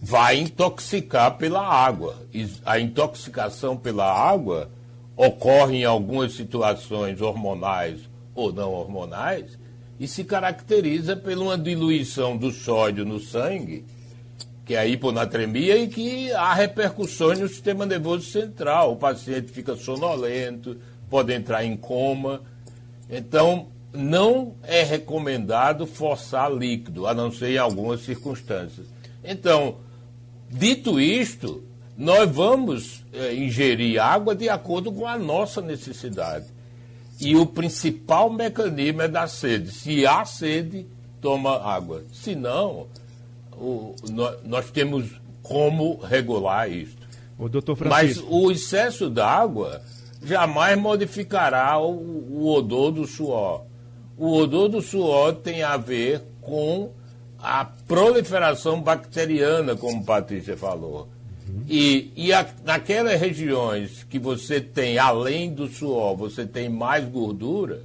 vai 0.00 0.38
intoxicar 0.38 1.36
pela 1.36 1.66
água. 1.66 2.16
A 2.64 2.78
intoxicação 2.78 3.76
pela 3.76 4.10
água 4.10 4.70
ocorre 5.16 5.78
em 5.78 5.84
algumas 5.84 6.32
situações 6.32 7.20
hormonais 7.20 8.00
ou 8.34 8.52
não 8.52 8.72
hormonais 8.72 9.58
e 9.98 10.06
se 10.06 10.22
caracteriza 10.22 11.16
por 11.16 11.36
uma 11.36 11.58
diluição 11.58 12.36
do 12.36 12.52
sódio 12.52 13.04
no 13.04 13.18
sangue, 13.18 13.84
que 14.68 14.74
é 14.74 14.80
a 14.80 14.86
hiponatremia, 14.86 15.78
e 15.78 15.88
que 15.88 16.30
há 16.32 16.52
repercussões 16.52 17.38
no 17.38 17.48
sistema 17.48 17.86
nervoso 17.86 18.26
central. 18.30 18.92
O 18.92 18.96
paciente 18.96 19.50
fica 19.50 19.74
sonolento, 19.74 20.76
pode 21.08 21.32
entrar 21.32 21.64
em 21.64 21.74
coma. 21.74 22.42
Então, 23.08 23.68
não 23.94 24.56
é 24.62 24.82
recomendado 24.82 25.86
forçar 25.86 26.52
líquido, 26.52 27.06
a 27.06 27.14
não 27.14 27.32
ser 27.32 27.52
em 27.52 27.56
algumas 27.56 28.02
circunstâncias. 28.02 28.86
Então, 29.24 29.78
dito 30.50 31.00
isto, 31.00 31.64
nós 31.96 32.30
vamos 32.30 33.06
é, 33.10 33.34
ingerir 33.34 33.98
água 33.98 34.34
de 34.34 34.50
acordo 34.50 34.92
com 34.92 35.06
a 35.06 35.16
nossa 35.16 35.62
necessidade. 35.62 36.44
E 37.18 37.34
o 37.34 37.46
principal 37.46 38.28
mecanismo 38.28 39.00
é 39.00 39.08
da 39.08 39.26
sede. 39.26 39.72
Se 39.72 40.06
há 40.06 40.26
sede, 40.26 40.86
toma 41.22 41.56
água. 41.56 42.04
Se 42.12 42.34
não, 42.34 42.86
o, 43.60 43.94
nós, 44.44 44.70
temos 44.70 45.20
como 45.42 45.98
regular 45.98 46.70
isto. 46.70 47.06
O 47.38 47.48
doutor 47.48 47.76
Francisco. 47.76 48.24
Mas 48.24 48.32
o 48.32 48.50
excesso 48.50 49.08
d'água 49.10 49.80
jamais 50.22 50.78
modificará 50.78 51.78
o, 51.78 51.90
o 51.90 52.52
odor 52.52 52.90
do 52.90 53.06
suor. 53.06 53.64
O 54.16 54.36
odor 54.36 54.68
do 54.68 54.82
suor 54.82 55.34
tem 55.34 55.62
a 55.62 55.76
ver 55.76 56.22
com 56.40 56.92
a 57.38 57.64
proliferação 57.64 58.80
bacteriana, 58.80 59.76
como 59.76 60.04
Patrícia 60.04 60.56
falou. 60.56 61.08
Uhum. 61.48 61.62
E, 61.68 62.12
e 62.16 62.32
a, 62.32 62.46
naquelas 62.64 63.20
regiões 63.20 64.04
que 64.04 64.18
você 64.18 64.60
tem, 64.60 64.98
além 64.98 65.52
do 65.52 65.68
suor, 65.68 66.16
você 66.16 66.44
tem 66.44 66.68
mais 66.68 67.04
gordura, 67.04 67.82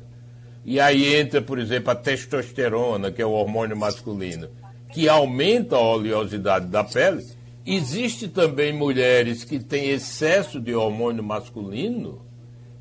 e 0.66 0.80
aí 0.80 1.16
entra, 1.16 1.42
por 1.42 1.60
exemplo, 1.60 1.92
a 1.92 1.96
testosterona, 1.96 3.12
que 3.12 3.22
é 3.22 3.26
o 3.26 3.32
hormônio 3.32 3.78
masculino, 3.78 4.50
que 4.94 5.10
aumenta 5.10 5.76
a 5.76 5.82
oleosidade 5.82 6.68
da 6.68 6.84
pele. 6.84 7.24
Existe 7.66 8.28
também 8.28 8.72
mulheres 8.72 9.44
que 9.44 9.60
têm 9.60 9.90
excesso 9.90 10.60
de 10.60 10.76
hormônio 10.76 11.24
masculino 11.24 12.22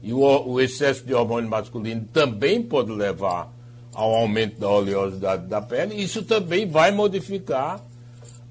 e 0.03 0.13
o, 0.13 0.19
o 0.19 0.61
excesso 0.61 1.05
de 1.05 1.15
hormônio 1.15 1.49
masculino 1.49 2.07
também 2.13 2.63
pode 2.63 2.91
levar 2.93 3.51
ao 3.95 4.15
aumento 4.15 4.59
da 4.59 4.69
oleosidade 4.69 5.47
da 5.47 5.63
pele. 5.63 5.95
Isso 5.95 6.23
também 6.25 6.69
vai 6.69 6.91
modificar 6.91 7.81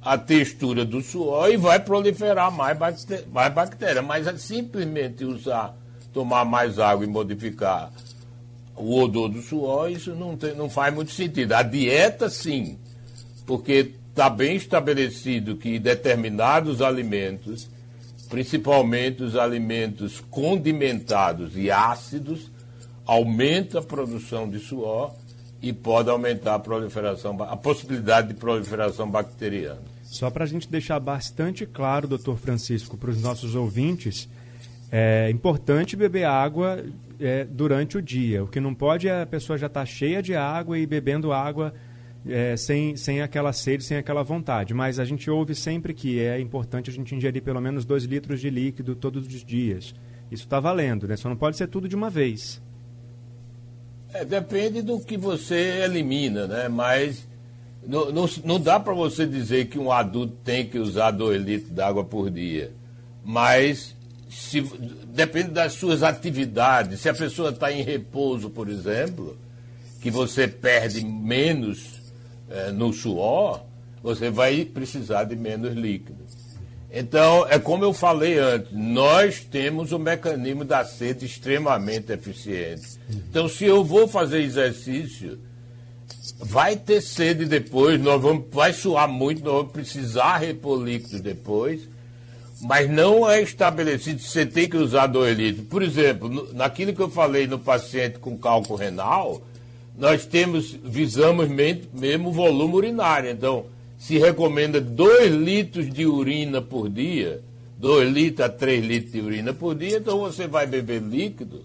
a 0.01 0.17
textura 0.17 0.83
do 0.83 1.01
suor 1.01 1.51
e 1.51 1.57
vai 1.57 1.79
proliferar 1.79 2.51
mais, 2.51 2.77
bactéria, 2.77 3.25
mais 3.31 3.53
bactéria. 3.53 4.01
Mas 4.01 4.25
é 4.25 4.35
simplesmente 4.37 5.23
usar, 5.23 5.75
tomar 6.13 6.45
mais 6.45 6.79
água 6.79 7.05
e 7.05 7.07
modificar 7.07 7.91
o 8.75 8.99
odor 8.99 9.29
do 9.29 9.41
suor, 9.41 9.91
isso 9.91 10.15
não, 10.15 10.35
tem, 10.35 10.55
não 10.55 10.69
faz 10.69 10.93
muito 10.93 11.11
sentido. 11.11 11.53
A 11.53 11.61
dieta, 11.61 12.29
sim, 12.29 12.79
porque 13.45 13.93
está 14.09 14.29
bem 14.29 14.55
estabelecido 14.55 15.55
que 15.55 15.79
determinados 15.79 16.81
alimentos 16.81 17.69
principalmente 18.31 19.21
os 19.21 19.35
alimentos 19.35 20.21
condimentados 20.31 21.57
e 21.57 21.69
ácidos, 21.69 22.49
aumenta 23.05 23.79
a 23.79 23.81
produção 23.81 24.49
de 24.49 24.57
suor 24.57 25.13
e 25.61 25.73
pode 25.73 26.09
aumentar 26.09 26.55
a 26.55 26.59
proliferação, 26.59 27.37
a 27.43 27.57
possibilidade 27.57 28.29
de 28.29 28.33
proliferação 28.35 29.11
bacteriana. 29.11 29.81
Só 30.03 30.29
para 30.29 30.45
a 30.45 30.47
gente 30.47 30.69
deixar 30.69 30.97
bastante 31.01 31.65
claro, 31.65 32.07
doutor 32.07 32.37
Francisco, 32.37 32.97
para 32.97 33.09
os 33.09 33.21
nossos 33.21 33.53
ouvintes, 33.53 34.29
é 34.89 35.29
importante 35.29 35.97
beber 35.97 36.23
água 36.23 36.81
é, 37.19 37.43
durante 37.43 37.97
o 37.97 38.01
dia. 38.01 38.45
O 38.45 38.47
que 38.47 38.61
não 38.61 38.73
pode 38.73 39.09
é 39.09 39.23
a 39.23 39.25
pessoa 39.25 39.57
já 39.57 39.67
estar 39.67 39.81
tá 39.81 39.85
cheia 39.85 40.23
de 40.23 40.35
água 40.35 40.79
e 40.79 40.87
bebendo 40.87 41.33
água 41.33 41.73
é, 42.27 42.55
sem, 42.55 42.95
sem 42.95 43.21
aquela 43.21 43.51
sede, 43.53 43.83
sem 43.83 43.97
aquela 43.97 44.23
vontade. 44.23 44.73
Mas 44.73 44.99
a 44.99 45.05
gente 45.05 45.29
ouve 45.29 45.55
sempre 45.55 45.93
que 45.93 46.19
é 46.19 46.39
importante 46.39 46.89
a 46.89 46.93
gente 46.93 47.15
ingerir 47.15 47.41
pelo 47.41 47.61
menos 47.61 47.85
2 47.85 48.03
litros 48.03 48.39
de 48.39 48.49
líquido 48.49 48.95
todos 48.95 49.25
os 49.25 49.43
dias. 49.43 49.93
Isso 50.31 50.43
está 50.43 50.59
valendo, 50.59 51.07
né? 51.07 51.17
Só 51.17 51.27
não 51.27 51.35
pode 51.35 51.57
ser 51.57 51.67
tudo 51.67 51.87
de 51.87 51.95
uma 51.95 52.09
vez. 52.09 52.61
É, 54.13 54.23
depende 54.23 54.81
do 54.81 54.99
que 54.99 55.17
você 55.17 55.81
elimina, 55.83 56.47
né? 56.47 56.67
Mas 56.67 57.27
não, 57.85 58.11
não, 58.11 58.29
não 58.43 58.59
dá 58.59 58.79
para 58.79 58.93
você 58.93 59.25
dizer 59.25 59.67
que 59.67 59.79
um 59.79 59.91
adulto 59.91 60.35
tem 60.43 60.67
que 60.67 60.77
usar 60.77 61.11
2 61.11 61.41
litros 61.43 61.71
de 61.71 61.81
água 61.81 62.03
por 62.03 62.29
dia. 62.29 62.71
Mas 63.23 63.95
se, 64.29 64.61
depende 65.07 65.49
das 65.49 65.73
suas 65.73 66.03
atividades. 66.03 66.99
Se 66.99 67.09
a 67.09 67.13
pessoa 67.13 67.49
está 67.49 67.71
em 67.71 67.81
repouso, 67.81 68.49
por 68.49 68.69
exemplo, 68.69 69.37
que 70.01 70.09
você 70.09 70.47
perde 70.47 71.05
menos 71.05 72.00
é, 72.51 72.71
no 72.71 72.91
suor, 72.91 73.61
você 74.03 74.29
vai 74.29 74.65
precisar 74.65 75.23
de 75.23 75.35
menos 75.35 75.73
líquido. 75.73 76.21
Então, 76.93 77.47
é 77.47 77.57
como 77.57 77.85
eu 77.85 77.93
falei 77.93 78.37
antes, 78.37 78.73
nós 78.73 79.39
temos 79.39 79.93
o 79.93 79.99
mecanismo 79.99 80.65
da 80.65 80.83
sede 80.83 81.25
extremamente 81.25 82.11
eficiente. 82.11 82.99
Então, 83.09 83.47
se 83.47 83.63
eu 83.63 83.81
vou 83.81 84.09
fazer 84.09 84.41
exercício, 84.41 85.39
vai 86.37 86.75
ter 86.75 86.99
sede 87.01 87.45
depois, 87.45 87.99
nós 88.01 88.21
vamos, 88.21 88.45
vai 88.51 88.73
suar 88.73 89.07
muito, 89.07 89.41
nós 89.41 89.53
vamos 89.53 89.71
precisar 89.71 90.37
repor 90.37 90.83
líquido 90.83 91.21
depois, 91.21 91.87
mas 92.61 92.89
não 92.89 93.29
é 93.29 93.41
estabelecido 93.41 94.19
que 94.19 94.27
você 94.27 94.45
tem 94.45 94.69
que 94.69 94.75
usar 94.75 95.07
2 95.07 95.37
litros. 95.37 95.67
Por 95.67 95.81
exemplo, 95.81 96.49
naquilo 96.53 96.93
que 96.93 97.01
eu 97.01 97.09
falei 97.09 97.47
no 97.47 97.57
paciente 97.57 98.19
com 98.19 98.37
cálculo 98.37 98.77
renal, 98.77 99.41
nós 99.97 100.25
temos, 100.25 100.71
visamos 100.83 101.47
mesmo 101.47 102.31
volume 102.31 102.75
urinário. 102.75 103.29
Então, 103.29 103.65
se 103.97 104.17
recomenda 104.17 104.81
2 104.81 105.31
litros 105.31 105.91
de 105.91 106.05
urina 106.05 106.61
por 106.61 106.89
dia, 106.89 107.41
2 107.77 108.11
litros 108.11 108.45
a 108.45 108.49
3 108.49 108.83
litros 108.83 109.11
de 109.11 109.21
urina 109.21 109.53
por 109.53 109.75
dia, 109.75 109.97
então 109.97 110.19
você 110.19 110.47
vai 110.47 110.65
beber 110.65 111.01
líquido 111.01 111.61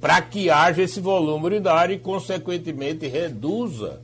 para 0.00 0.20
que 0.22 0.50
haja 0.50 0.82
esse 0.82 1.00
volume 1.00 1.46
urinário 1.46 1.94
e, 1.94 1.98
consequentemente, 1.98 3.06
reduza 3.06 4.00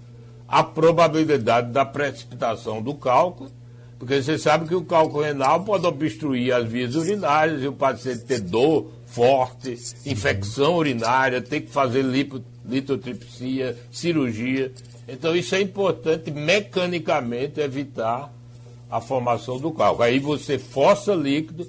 a 0.48 0.62
probabilidade 0.62 1.70
da 1.70 1.84
precipitação 1.84 2.82
do 2.82 2.94
cálculo, 2.94 3.50
porque 3.98 4.22
você 4.22 4.36
sabe 4.36 4.66
que 4.68 4.74
o 4.74 4.84
cálculo 4.84 5.22
renal 5.22 5.62
pode 5.64 5.86
obstruir 5.86 6.52
as 6.52 6.68
vias 6.68 6.94
urinárias 6.94 7.62
e 7.62 7.68
o 7.68 7.72
paciente 7.72 8.24
ter 8.24 8.40
dor 8.40 8.88
forte, 9.06 9.78
infecção 10.04 10.76
urinária, 10.76 11.40
ter 11.40 11.60
que 11.60 11.70
fazer 11.70 12.02
lipo, 12.02 12.42
litotripsia, 12.68 13.76
cirurgia. 13.90 14.72
Então 15.08 15.34
isso 15.34 15.54
é 15.54 15.60
importante 15.60 16.30
mecanicamente 16.30 17.60
evitar 17.60 18.32
a 18.90 19.00
formação 19.00 19.58
do 19.58 19.72
cálculo. 19.72 20.04
Aí 20.04 20.18
você 20.18 20.58
força 20.58 21.14
líquido 21.14 21.66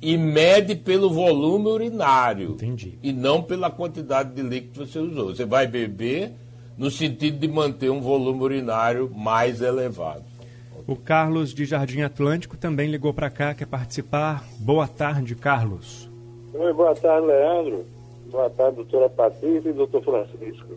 e 0.00 0.16
mede 0.16 0.74
pelo 0.74 1.10
volume 1.10 1.68
urinário. 1.68 2.50
Entendi. 2.50 2.98
E 3.02 3.12
não 3.12 3.42
pela 3.42 3.70
quantidade 3.70 4.34
de 4.34 4.42
líquido 4.42 4.84
que 4.84 4.92
você 4.92 4.98
usou. 4.98 5.34
Você 5.34 5.44
vai 5.44 5.66
beber 5.66 6.32
no 6.76 6.90
sentido 6.90 7.38
de 7.38 7.48
manter 7.48 7.90
um 7.90 8.00
volume 8.00 8.42
urinário 8.42 9.10
mais 9.14 9.62
elevado. 9.62 10.22
O 10.86 10.94
Carlos 10.94 11.52
de 11.52 11.64
Jardim 11.64 12.02
Atlântico 12.02 12.56
também 12.56 12.88
ligou 12.88 13.12
para 13.12 13.30
cá, 13.30 13.54
quer 13.54 13.66
participar. 13.66 14.44
Boa 14.58 14.86
tarde, 14.86 15.34
Carlos. 15.34 16.08
Oi, 16.54 16.72
boa 16.72 16.94
tarde, 16.94 17.26
Leandro. 17.26 17.84
Boa 18.30 18.50
tarde, 18.50 18.76
doutora 18.76 19.08
Patrícia 19.08 19.68
e 19.68 19.72
doutor 19.72 20.02
Francisco. 20.02 20.74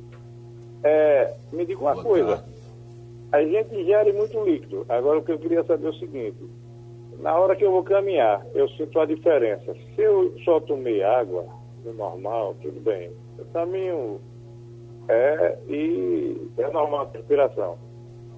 É, 0.83 1.33
me 1.51 1.65
diga 1.65 1.81
uma 1.81 1.93
Boa 1.93 2.03
coisa. 2.03 2.37
Tarde. 2.37 2.59
A 3.31 3.43
gente 3.43 3.75
ingere 3.75 4.13
muito 4.13 4.43
líquido. 4.43 4.85
Agora 4.89 5.19
o 5.19 5.23
que 5.23 5.31
eu 5.31 5.39
queria 5.39 5.63
saber 5.63 5.87
é 5.87 5.89
o 5.89 5.93
seguinte. 5.93 6.37
Na 7.19 7.37
hora 7.37 7.55
que 7.55 7.65
eu 7.65 7.71
vou 7.71 7.83
caminhar, 7.83 8.45
eu 8.53 8.67
sinto 8.69 8.99
a 8.99 9.05
diferença. 9.05 9.73
Se 9.95 10.01
eu 10.01 10.33
só 10.45 10.59
tomei 10.61 11.03
água, 11.03 11.45
no 11.83 11.93
normal, 11.93 12.55
tudo 12.61 12.79
bem. 12.81 13.11
Eu 13.37 13.45
caminho 13.53 14.19
é, 15.07 15.57
e 15.67 16.37
é 16.57 16.71
normal 16.71 17.01
a 17.13 17.17
respiração. 17.17 17.77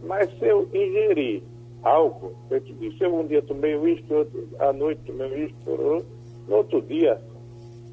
Mas 0.04 0.30
se 0.40 0.48
eu 0.48 0.68
ingerir 0.74 1.44
álcool, 1.84 2.34
eu 2.50 2.60
te 2.62 2.74
disse, 2.74 2.98
se 2.98 3.04
eu 3.04 3.16
um 3.16 3.28
dia 3.28 3.42
tomei 3.44 3.76
uísque, 3.76 4.08
à 4.60 4.74
noite 4.74 5.02
tomei 5.06 5.32
uísque, 5.32 5.60
no 5.68 6.56
outro 6.56 6.82
dia 6.82 7.22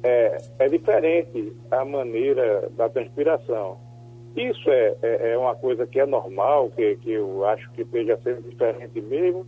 é, 0.03 0.37
é 0.59 0.69
diferente 0.69 1.53
a 1.71 1.83
maneira 1.83 2.69
da 2.75 2.89
transpiração. 2.89 3.77
Isso 4.35 4.69
é, 4.69 4.95
é, 5.01 5.31
é, 5.31 5.37
uma 5.37 5.55
coisa 5.55 5.85
que 5.87 5.99
é 5.99 6.05
normal, 6.05 6.69
que, 6.75 6.95
que 6.97 7.11
eu 7.11 7.45
acho 7.45 7.69
que 7.71 7.81
esteja 7.81 8.17
sendo 8.23 8.47
diferente 8.49 9.01
mesmo, 9.01 9.45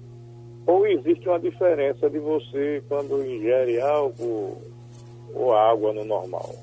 ou 0.65 0.85
existe 0.87 1.27
uma 1.27 1.39
diferença 1.39 2.09
de 2.09 2.19
você 2.19 2.83
quando 2.87 3.25
ingere 3.25 3.79
algo 3.79 4.61
ou 5.33 5.53
água 5.53 5.93
no 5.93 6.03
normal? 6.03 6.55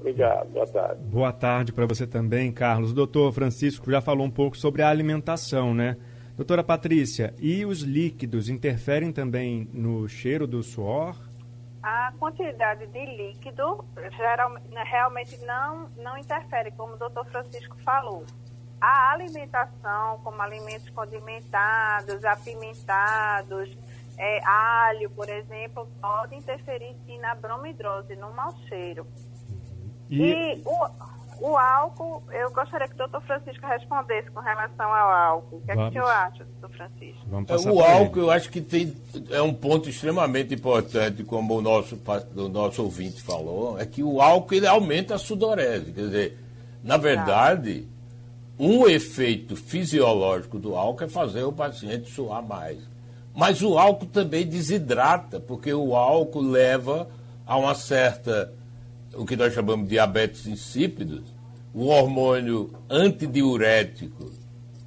Obrigado, 0.00 0.48
boa 0.50 0.66
tarde. 0.66 1.02
Boa 1.04 1.32
tarde 1.32 1.72
para 1.72 1.86
você 1.86 2.06
também, 2.06 2.52
Carlos. 2.52 2.92
O 2.92 2.94
doutor 2.94 3.32
Francisco 3.32 3.90
já 3.90 4.00
falou 4.00 4.26
um 4.26 4.30
pouco 4.30 4.56
sobre 4.56 4.82
a 4.82 4.88
alimentação, 4.88 5.74
né? 5.74 5.96
Doutora 6.36 6.62
Patrícia, 6.62 7.34
e 7.40 7.64
os 7.64 7.80
líquidos 7.80 8.48
interferem 8.48 9.10
também 9.10 9.66
no 9.72 10.06
cheiro 10.06 10.46
do 10.46 10.62
suor? 10.62 11.16
A 11.86 12.12
quantidade 12.18 12.84
de 12.88 13.06
líquido 13.06 13.84
geral, 14.16 14.50
né, 14.72 14.82
realmente 14.84 15.38
não, 15.44 15.88
não 15.96 16.18
interfere, 16.18 16.72
como 16.72 16.94
o 16.94 16.96
doutor 16.96 17.24
Francisco 17.26 17.76
falou. 17.84 18.26
A 18.80 19.12
alimentação, 19.12 20.18
como 20.24 20.42
alimentos 20.42 20.90
condimentados, 20.90 22.24
apimentados, 22.24 23.70
é, 24.18 24.44
alho, 24.44 25.08
por 25.10 25.28
exemplo, 25.28 25.88
pode 26.00 26.34
interferir 26.34 26.96
sim 27.06 27.20
na 27.20 27.36
bromidrose, 27.36 28.16
no 28.16 28.32
mau 28.32 28.52
cheiro. 28.68 29.06
E, 30.10 30.56
e 30.56 30.62
o, 30.64 30.88
o 31.40 31.56
álcool, 31.56 32.22
eu 32.32 32.50
gostaria 32.50 32.88
que 32.88 32.94
o 32.94 32.98
doutor 32.98 33.22
Francisco 33.22 33.66
respondesse 33.66 34.30
com 34.30 34.40
relação 34.40 34.92
ao 34.92 35.10
álcool. 35.10 35.56
O 35.56 35.60
que 35.62 35.70
é 35.70 35.74
que 35.74 35.82
o 35.82 35.92
senhor 35.92 36.08
acha, 36.08 36.44
doutor 36.44 36.76
Francisco? 36.76 37.20
Vamos 37.26 37.48
passar 37.48 37.72
o 37.72 37.80
álcool, 37.80 38.20
eu 38.20 38.30
acho 38.30 38.50
que 38.50 38.60
tem, 38.60 38.96
é 39.30 39.42
um 39.42 39.52
ponto 39.52 39.88
extremamente 39.88 40.54
importante, 40.54 41.22
como 41.24 41.56
o 41.56 41.62
nosso, 41.62 41.98
o 42.34 42.48
nosso 42.48 42.82
ouvinte 42.82 43.22
falou, 43.22 43.78
é 43.78 43.84
que 43.84 44.02
o 44.02 44.20
álcool 44.20 44.54
ele 44.54 44.66
aumenta 44.66 45.14
a 45.14 45.18
sudorese. 45.18 45.92
Quer 45.92 46.00
dizer, 46.00 46.38
na 46.82 46.96
verdade, 46.96 47.86
um 48.58 48.86
efeito 48.86 49.54
fisiológico 49.54 50.58
do 50.58 50.74
álcool 50.74 51.04
é 51.04 51.08
fazer 51.08 51.44
o 51.44 51.52
paciente 51.52 52.10
suar 52.10 52.42
mais. 52.42 52.78
Mas 53.34 53.60
o 53.60 53.76
álcool 53.76 54.06
também 54.06 54.46
desidrata, 54.46 55.38
porque 55.38 55.72
o 55.72 55.94
álcool 55.94 56.40
leva 56.40 57.06
a 57.46 57.58
uma 57.58 57.74
certa 57.74 58.52
o 59.16 59.24
que 59.24 59.36
nós 59.36 59.54
chamamos 59.54 59.84
de 59.84 59.90
diabetes 59.90 60.46
insípidos, 60.46 61.22
o 61.74 61.86
hormônio 61.86 62.72
antidiurético, 62.88 64.30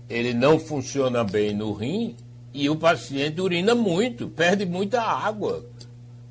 ele 0.10 0.34
não 0.34 0.60
funciona 0.60 1.24
bem 1.24 1.54
no 1.54 1.72
rim 1.72 2.16
e 2.54 2.70
o 2.70 2.76
paciente 2.76 3.40
urina 3.40 3.76
muito, 3.76 4.28
perde 4.28 4.66
muita 4.66 5.02
água 5.02 5.66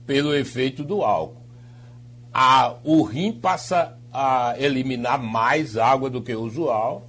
pelo 0.06 0.34
efeito 0.34 0.82
do 0.82 1.02
álcool. 1.02 1.36
A, 2.32 2.74
o 2.82 3.02
rim 3.02 3.32
passa 3.32 3.96
a 4.12 4.54
eliminar 4.58 5.22
mais 5.22 5.76
água 5.76 6.10
do 6.10 6.22
que 6.22 6.34
o 6.34 6.42
usual 6.42 7.06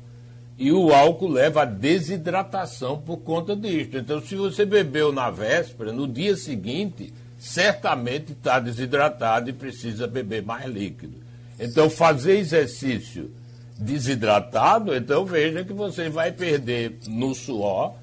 e 0.58 0.71
o 0.71 0.93
álcool 0.93 1.30
leva 1.30 1.62
à 1.62 1.65
desidratação 1.65 2.97
por 2.97 3.17
conta 3.17 3.56
disso. 3.56 3.97
Então, 3.97 4.21
se 4.21 4.36
você 4.36 4.65
bebeu 4.65 5.12
na 5.12 5.32
véspera, 5.32 5.93
no 5.93 6.08
dia 6.08 6.36
seguinte, 6.36 7.13
certamente 7.39 8.34
está 8.34 8.60
desidratado 8.60 9.49
e 9.49 9.54
precisa 9.54 10.06
beber 10.06 10.43
mais 10.43 10.65
líquido. 10.65 11.17
Então, 11.58 11.89
fazer 11.89 12.38
exercício 12.38 13.32
desidratado, 13.78 14.93
então 14.93 15.25
veja 15.25 15.63
que 15.63 15.71
você 15.71 16.10
vai 16.10 16.34
perder 16.34 16.99
no 17.08 17.34
suor 17.34 17.95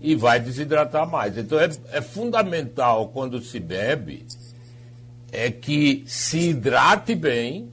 e 0.00 0.16
vai 0.16 0.40
desidratar 0.40 1.08
mais. 1.08 1.38
Então, 1.38 1.58
é, 1.58 1.70
é 1.92 2.00
fundamental 2.00 3.08
quando 3.08 3.40
se 3.40 3.60
bebe 3.60 4.26
é 5.32 5.48
que 5.50 6.02
se 6.06 6.50
hidrate 6.50 7.14
bem, 7.14 7.70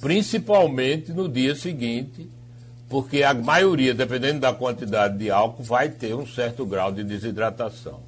principalmente 0.00 1.12
no 1.12 1.26
dia 1.26 1.54
seguinte, 1.54 2.28
porque 2.90 3.22
a 3.22 3.32
maioria, 3.32 3.94
dependendo 3.94 4.40
da 4.40 4.52
quantidade 4.52 5.16
de 5.16 5.30
álcool, 5.30 5.62
vai 5.62 5.88
ter 5.88 6.14
um 6.14 6.26
certo 6.26 6.66
grau 6.66 6.92
de 6.92 7.02
desidratação. 7.02 8.00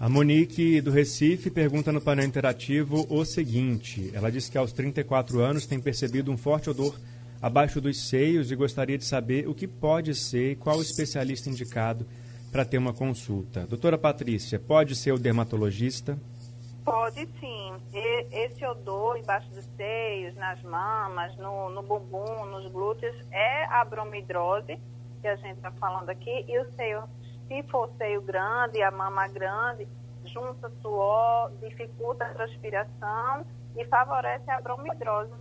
A 0.00 0.08
Monique 0.08 0.80
do 0.80 0.92
Recife 0.92 1.50
pergunta 1.50 1.90
no 1.90 2.00
painel 2.00 2.24
interativo 2.24 3.04
o 3.10 3.24
seguinte: 3.24 4.12
ela 4.14 4.30
diz 4.30 4.48
que 4.48 4.56
aos 4.56 4.72
34 4.72 5.40
anos 5.40 5.66
tem 5.66 5.80
percebido 5.80 6.30
um 6.30 6.36
forte 6.36 6.70
odor 6.70 6.94
abaixo 7.42 7.80
dos 7.80 8.08
seios 8.08 8.52
e 8.52 8.54
gostaria 8.54 8.96
de 8.96 9.04
saber 9.04 9.48
o 9.48 9.54
que 9.54 9.66
pode 9.66 10.14
ser 10.14 10.52
e 10.52 10.56
qual 10.56 10.78
o 10.78 10.82
especialista 10.82 11.50
indicado 11.50 12.06
para 12.52 12.64
ter 12.64 12.78
uma 12.78 12.92
consulta. 12.92 13.66
Doutora 13.66 13.98
Patrícia, 13.98 14.60
pode 14.60 14.94
ser 14.94 15.10
o 15.10 15.18
dermatologista? 15.18 16.16
Pode 16.84 17.28
sim. 17.40 17.72
Esse 18.30 18.64
odor 18.64 19.16
embaixo 19.18 19.50
dos 19.50 19.64
seios, 19.76 20.32
nas 20.36 20.62
mamas, 20.62 21.36
no, 21.38 21.70
no 21.70 21.82
bumbum, 21.82 22.46
nos 22.46 22.70
glúteos, 22.70 23.16
é 23.32 23.64
a 23.64 23.84
bromidrose 23.84 24.78
que 25.20 25.26
a 25.26 25.34
gente 25.34 25.56
está 25.56 25.72
falando 25.72 26.08
aqui. 26.08 26.44
E 26.46 26.56
o 26.60 26.70
seio 26.76 27.02
se 27.48 27.62
for 27.64 27.90
seio 27.98 28.20
grande, 28.22 28.82
a 28.82 28.90
mama 28.90 29.26
grande, 29.28 29.88
junta 30.24 30.70
suor, 30.82 31.50
dificulta 31.60 32.24
a 32.24 32.34
transpiração 32.34 33.44
e 33.76 33.84
favorece 33.86 34.50
a 34.50 34.60
bromidrose 34.60 35.32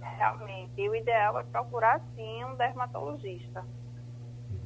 realmente. 0.00 0.72
E 0.76 0.88
o 0.88 0.94
ideal 0.94 1.40
é 1.40 1.42
procurar 1.44 2.00
sim 2.14 2.44
um 2.44 2.54
dermatologista. 2.54 3.64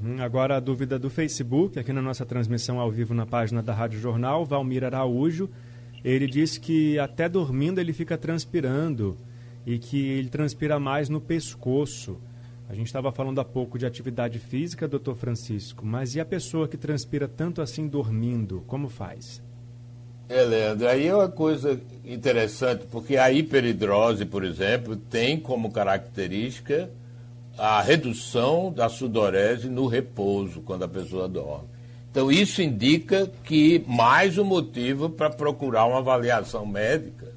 Uhum. 0.03 0.23
Agora 0.23 0.57
a 0.57 0.61
dúvida 0.61 0.99
do 0.99 1.11
Facebook, 1.11 1.79
aqui 1.79 1.93
na 1.93 2.03
nossa 2.03 2.25
transmissão 2.25 2.81
ao 2.81 2.91
vivo 2.91 3.15
na 3.15 3.27
página 3.27 3.63
da 3.63 3.73
Rádio 3.73 3.99
Jornal, 3.99 4.45
Valmir 4.45 4.85
Araújo, 4.85 5.49
ele 6.03 6.27
diz 6.27 6.57
que 6.57 6.99
até 6.99 7.29
dormindo 7.29 7.79
ele 7.79 7.93
fica 7.93 8.17
transpirando 8.17 9.17
e 9.67 9.79
que 9.79 10.09
ele 10.09 10.31
transpira 10.31 10.81
mais 10.81 11.09
no 11.09 11.21
pescoço. 11.21 12.19
A 12.71 12.75
gente 12.77 12.87
estava 12.87 13.11
falando 13.11 13.41
há 13.41 13.45
pouco 13.45 13.77
de 13.77 13.85
atividade 13.85 14.39
física, 14.39 14.87
doutor 14.87 15.17
Francisco, 15.17 15.85
mas 15.85 16.15
e 16.15 16.21
a 16.21 16.25
pessoa 16.25 16.69
que 16.69 16.77
transpira 16.77 17.27
tanto 17.27 17.61
assim 17.61 17.89
dormindo, 17.89 18.63
como 18.69 18.89
faz? 18.89 19.43
É, 20.29 20.45
Leandro, 20.45 20.87
aí 20.87 21.09
é 21.09 21.13
uma 21.13 21.29
coisa 21.29 21.81
interessante, 22.05 22.87
porque 22.89 23.17
a 23.17 23.33
hiperidrose, 23.33 24.25
por 24.25 24.45
exemplo, 24.45 24.95
tem 24.95 25.37
como 25.37 25.73
característica 25.73 26.89
a 27.59 27.83
redução 27.83 28.73
da 28.73 28.89
sudorese 28.89 29.69
no 29.69 29.89
repouso, 29.89 30.61
quando 30.61 30.85
a 30.85 30.89
pessoa 30.89 31.29
dorme. 31.29 31.67
Então, 32.09 32.31
isso 32.31 32.63
indica 32.63 33.29
que 33.43 33.85
mais 33.85 34.39
um 34.39 34.45
motivo 34.45 35.11
para 35.11 35.29
procurar 35.29 35.87
uma 35.87 35.99
avaliação 35.99 36.65
médica, 36.65 37.33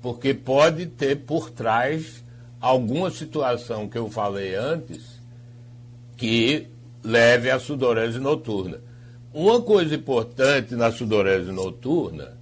porque 0.00 0.32
pode 0.32 0.86
ter 0.86 1.16
por 1.16 1.50
trás 1.50 2.22
alguma 2.62 3.10
situação 3.10 3.88
que 3.88 3.98
eu 3.98 4.08
falei 4.08 4.54
antes 4.54 5.20
que 6.16 6.68
leve 7.02 7.50
à 7.50 7.58
sudorese 7.58 8.20
noturna. 8.20 8.78
Uma 9.34 9.60
coisa 9.60 9.96
importante 9.96 10.76
na 10.76 10.92
sudorese 10.92 11.50
noturna 11.50 12.38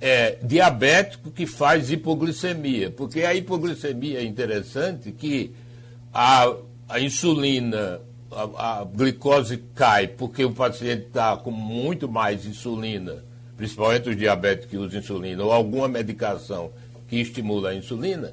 é 0.00 0.38
diabético 0.40 1.32
que 1.32 1.44
faz 1.44 1.90
hipoglicemia, 1.90 2.92
porque 2.92 3.22
a 3.22 3.34
hipoglicemia 3.34 4.20
é 4.20 4.24
interessante 4.24 5.10
que 5.10 5.52
a, 6.12 6.54
a 6.88 7.00
insulina, 7.00 8.00
a, 8.30 8.80
a 8.80 8.84
glicose 8.84 9.56
cai 9.74 10.06
porque 10.06 10.44
o 10.44 10.52
paciente 10.52 11.06
está 11.06 11.36
com 11.36 11.50
muito 11.50 12.08
mais 12.08 12.46
insulina, 12.46 13.24
principalmente 13.56 14.10
os 14.10 14.16
diabéticos 14.16 14.70
que 14.70 14.76
usam 14.76 15.00
insulina, 15.00 15.42
ou 15.42 15.50
alguma 15.50 15.88
medicação 15.88 16.70
que 17.08 17.16
estimula 17.16 17.70
a 17.70 17.74
insulina, 17.74 18.32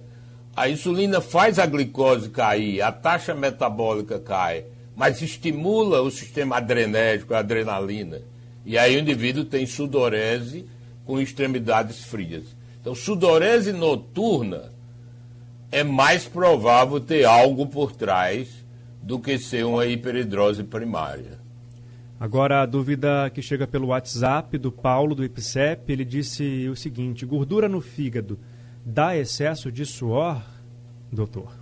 a 0.55 0.69
insulina 0.69 1.21
faz 1.21 1.57
a 1.57 1.65
glicose 1.65 2.29
cair, 2.29 2.81
a 2.81 2.91
taxa 2.91 3.33
metabólica 3.33 4.19
cai, 4.19 4.65
mas 4.95 5.21
estimula 5.21 6.01
o 6.01 6.11
sistema 6.11 6.57
adrenérgico, 6.57 7.33
a 7.33 7.39
adrenalina. 7.39 8.21
E 8.65 8.77
aí 8.77 8.95
o 8.95 8.99
indivíduo 8.99 9.45
tem 9.45 9.65
sudorese 9.65 10.65
com 11.05 11.19
extremidades 11.19 12.03
frias. 12.03 12.43
Então, 12.79 12.93
sudorese 12.93 13.71
noturna 13.71 14.71
é 15.71 15.83
mais 15.83 16.27
provável 16.27 16.99
ter 16.99 17.23
algo 17.25 17.65
por 17.67 17.93
trás 17.93 18.49
do 19.01 19.19
que 19.19 19.39
ser 19.39 19.65
uma 19.65 19.85
hiperidrose 19.85 20.63
primária. 20.63 21.39
Agora, 22.19 22.61
a 22.61 22.65
dúvida 22.65 23.31
que 23.33 23.41
chega 23.41 23.65
pelo 23.65 23.87
WhatsApp 23.87 24.57
do 24.57 24.71
Paulo, 24.71 25.15
do 25.15 25.23
IPSEP, 25.23 25.91
ele 25.91 26.05
disse 26.05 26.69
o 26.69 26.75
seguinte: 26.75 27.25
gordura 27.25 27.67
no 27.67 27.81
fígado 27.81 28.37
dá 28.85 29.15
excesso 29.15 29.71
de 29.71 29.85
suor, 29.85 30.41
doutor? 31.11 31.61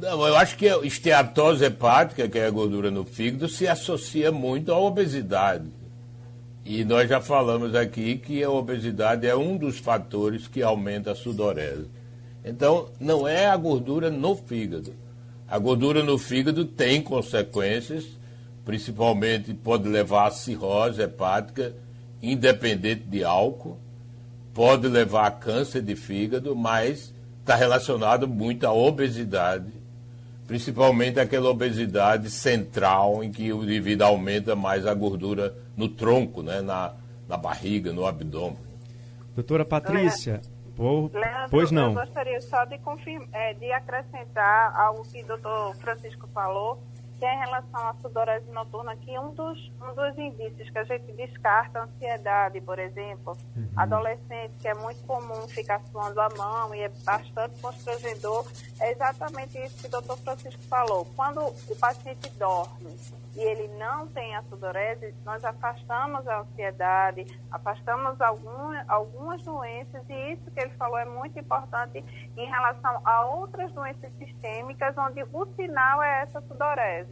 Não, 0.00 0.26
eu 0.26 0.36
acho 0.36 0.56
que 0.56 0.68
a 0.68 0.78
esteatose 0.78 1.64
hepática, 1.64 2.28
que 2.28 2.38
é 2.38 2.46
a 2.46 2.50
gordura 2.50 2.90
no 2.90 3.04
fígado, 3.04 3.48
se 3.48 3.66
associa 3.66 4.30
muito 4.30 4.72
à 4.72 4.78
obesidade. 4.78 5.64
E 6.64 6.84
nós 6.84 7.08
já 7.08 7.20
falamos 7.20 7.74
aqui 7.74 8.18
que 8.18 8.42
a 8.42 8.50
obesidade 8.50 9.26
é 9.26 9.34
um 9.34 9.56
dos 9.56 9.78
fatores 9.78 10.46
que 10.48 10.62
aumenta 10.62 11.12
a 11.12 11.14
sudorese. 11.14 11.88
Então, 12.44 12.90
não 13.00 13.26
é 13.26 13.46
a 13.46 13.56
gordura 13.56 14.10
no 14.10 14.36
fígado. 14.36 14.92
A 15.48 15.58
gordura 15.58 16.02
no 16.02 16.18
fígado 16.18 16.64
tem 16.64 17.00
consequências, 17.00 18.04
principalmente 18.64 19.54
pode 19.54 19.88
levar 19.88 20.26
a 20.26 20.30
cirrose 20.30 21.00
hepática, 21.00 21.74
independente 22.20 23.04
de 23.04 23.24
álcool 23.24 23.78
pode 24.56 24.88
levar 24.88 25.26
a 25.26 25.30
câncer 25.30 25.82
de 25.82 25.94
fígado, 25.94 26.56
mas 26.56 27.12
está 27.40 27.54
relacionado 27.54 28.26
muito 28.26 28.66
à 28.66 28.72
obesidade, 28.72 29.70
principalmente 30.46 31.20
aquela 31.20 31.50
obesidade 31.50 32.30
central 32.30 33.22
em 33.22 33.30
que 33.30 33.52
o 33.52 33.62
indivíduo 33.62 34.06
aumenta 34.06 34.56
mais 34.56 34.86
a 34.86 34.94
gordura 34.94 35.54
no 35.76 35.90
tronco, 35.90 36.42
né, 36.42 36.62
na, 36.62 36.94
na 37.28 37.36
barriga, 37.36 37.92
no 37.92 38.06
abdômen. 38.06 38.56
Doutora 39.34 39.62
Patrícia, 39.62 40.40
por... 40.74 41.10
Leandro, 41.12 41.50
pois 41.50 41.70
não. 41.70 41.88
Eu 41.88 42.06
gostaria 42.06 42.40
só 42.40 42.64
de, 42.64 42.78
confirmar, 42.78 43.28
é, 43.34 43.52
de 43.52 43.70
acrescentar 43.70 44.74
algo 44.74 45.02
que 45.12 45.22
o 45.22 45.26
doutor 45.26 45.76
Francisco 45.76 46.26
falou 46.32 46.82
que 47.18 47.24
é 47.24 47.34
em 47.34 47.38
relação 47.38 47.88
à 47.88 47.94
sudorese 47.94 48.50
noturna, 48.50 48.96
que 48.96 49.18
um 49.18 49.32
dos, 49.32 49.72
um 49.82 49.94
dos 49.94 50.18
indícios 50.18 50.68
que 50.70 50.78
a 50.78 50.84
gente 50.84 51.12
descarta, 51.12 51.82
ansiedade, 51.82 52.60
por 52.60 52.78
exemplo, 52.78 53.36
uhum. 53.56 53.68
adolescente, 53.76 54.54
que 54.60 54.68
é 54.68 54.74
muito 54.74 55.02
comum 55.04 55.48
ficar 55.48 55.80
suando 55.90 56.20
a 56.20 56.28
mão 56.36 56.74
e 56.74 56.80
é 56.80 56.88
bastante 57.04 57.60
constrangedor, 57.60 58.46
é 58.80 58.92
exatamente 58.92 59.58
isso 59.58 59.80
que 59.80 59.86
o 59.86 59.90
doutor 59.90 60.18
Francisco 60.18 60.62
falou. 60.64 61.06
Quando 61.16 61.40
o 61.40 61.76
paciente 61.76 62.28
dorme 62.38 62.96
e 63.34 63.40
ele 63.40 63.68
não 63.76 64.06
tem 64.08 64.34
a 64.34 64.42
sudorese, 64.44 65.14
nós 65.24 65.44
afastamos 65.44 66.26
a 66.26 66.40
ansiedade, 66.40 67.26
afastamos 67.50 68.20
algum, 68.20 68.72
algumas 68.88 69.42
doenças, 69.42 70.02
e 70.08 70.32
isso 70.32 70.50
que 70.50 70.60
ele 70.60 70.70
falou 70.70 70.98
é 70.98 71.04
muito 71.04 71.38
importante 71.38 72.02
em 72.36 72.46
relação 72.46 73.00
a 73.04 73.26
outras 73.26 73.70
doenças 73.72 74.10
sistêmicas, 74.18 74.96
onde 74.96 75.22
o 75.32 75.46
sinal 75.54 76.02
é 76.02 76.22
essa 76.22 76.40
sudorese. 76.42 77.05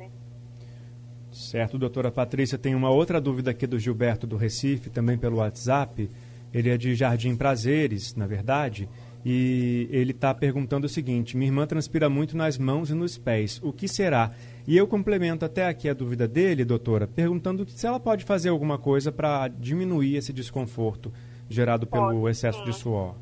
Certo, 1.35 1.77
doutora 1.77 2.13
Patrícia, 2.13 2.57
tem 2.57 2.75
uma 2.75 2.91
outra 2.91 3.21
dúvida 3.21 3.51
aqui 3.51 3.67
do 3.67 3.79
Gilberto 3.79 4.27
do 4.27 4.37
Recife, 4.37 4.89
também 4.89 5.19
pelo 5.19 5.39
WhatsApp. 5.39 6.09
Ele 6.53 6.71
é 6.71 6.77
de 6.77 6.95
Jardim 6.95 7.35
Prazeres, 7.35 8.15
na 8.15 8.27
verdade, 8.27 8.89
e 9.25 9.89
ele 9.91 10.13
está 10.13 10.33
perguntando 10.33 10.87
o 10.87 10.89
seguinte: 10.89 11.37
minha 11.37 11.49
irmã 11.49 11.67
transpira 11.67 12.09
muito 12.09 12.37
nas 12.37 12.57
mãos 12.57 12.91
e 12.91 12.95
nos 12.95 13.19
pés. 13.19 13.61
O 13.65 13.73
que 13.73 13.89
será? 13.89 14.31
E 14.67 14.77
eu 14.77 14.87
complemento 14.87 15.45
até 15.45 15.67
aqui 15.67 15.89
a 15.89 15.95
dúvida 15.95 16.29
dele, 16.29 16.65
doutora, 16.65 17.09
perguntando 17.09 17.67
se 17.69 17.85
ela 17.85 17.99
pode 17.99 18.25
fazer 18.25 18.51
alguma 18.51 18.79
coisa 18.79 19.11
para 19.11 19.49
diminuir 19.49 20.17
esse 20.17 20.33
desconforto 20.33 21.13
gerado 21.49 21.87
pelo 21.87 22.21
pode, 22.21 22.31
excesso 22.31 22.59
sim. 22.59 22.65
de 22.65 22.73
suor. 22.75 23.17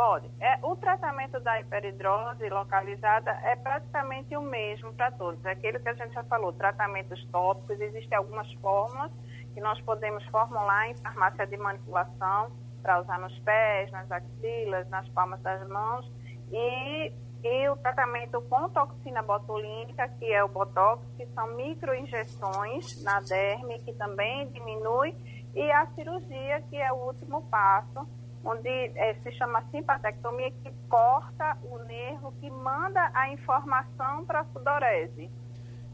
Pode. 0.00 0.30
É, 0.40 0.58
o 0.62 0.74
tratamento 0.76 1.38
da 1.40 1.60
hiperidrose 1.60 2.48
localizada 2.48 3.32
é 3.44 3.54
praticamente 3.54 4.34
o 4.34 4.40
mesmo 4.40 4.94
para 4.94 5.10
todos. 5.10 5.44
É 5.44 5.50
aquilo 5.50 5.78
que 5.78 5.90
a 5.90 5.92
gente 5.92 6.14
já 6.14 6.24
falou, 6.24 6.54
tratamentos 6.54 7.22
tópicos, 7.26 7.78
existem 7.78 8.16
algumas 8.16 8.50
fórmulas 8.54 9.12
que 9.52 9.60
nós 9.60 9.78
podemos 9.82 10.24
formular 10.28 10.88
em 10.88 10.96
farmácia 10.96 11.46
de 11.46 11.54
manipulação 11.58 12.50
para 12.80 13.02
usar 13.02 13.18
nos 13.18 13.38
pés, 13.40 13.92
nas 13.92 14.10
axilas, 14.10 14.88
nas 14.88 15.06
palmas 15.10 15.38
das 15.42 15.68
mãos 15.68 16.10
e 16.50 17.12
e 17.44 17.68
o 17.68 17.76
tratamento 17.76 18.40
com 18.42 18.70
toxina 18.70 19.22
botulínica, 19.22 20.08
que 20.18 20.32
é 20.32 20.42
o 20.44 20.48
Botox, 20.48 21.02
que 21.16 21.26
são 21.28 21.56
microinjeções 21.56 23.02
na 23.02 23.20
derme, 23.20 23.78
que 23.80 23.94
também 23.94 24.46
diminui, 24.48 25.14
e 25.54 25.72
a 25.72 25.86
cirurgia, 25.94 26.62
que 26.68 26.76
é 26.76 26.92
o 26.92 26.96
último 26.96 27.42
passo, 27.50 28.06
onde 28.44 28.68
é, 28.68 29.14
se 29.22 29.32
chama 29.32 29.62
simpatectomia, 29.70 30.50
que 30.50 30.70
corta 30.88 31.58
o 31.62 31.78
nervo 31.84 32.32
que 32.40 32.50
manda 32.50 33.10
a 33.14 33.32
informação 33.32 34.24
para 34.24 34.40
a 34.40 34.44
sudorese. 34.44 35.30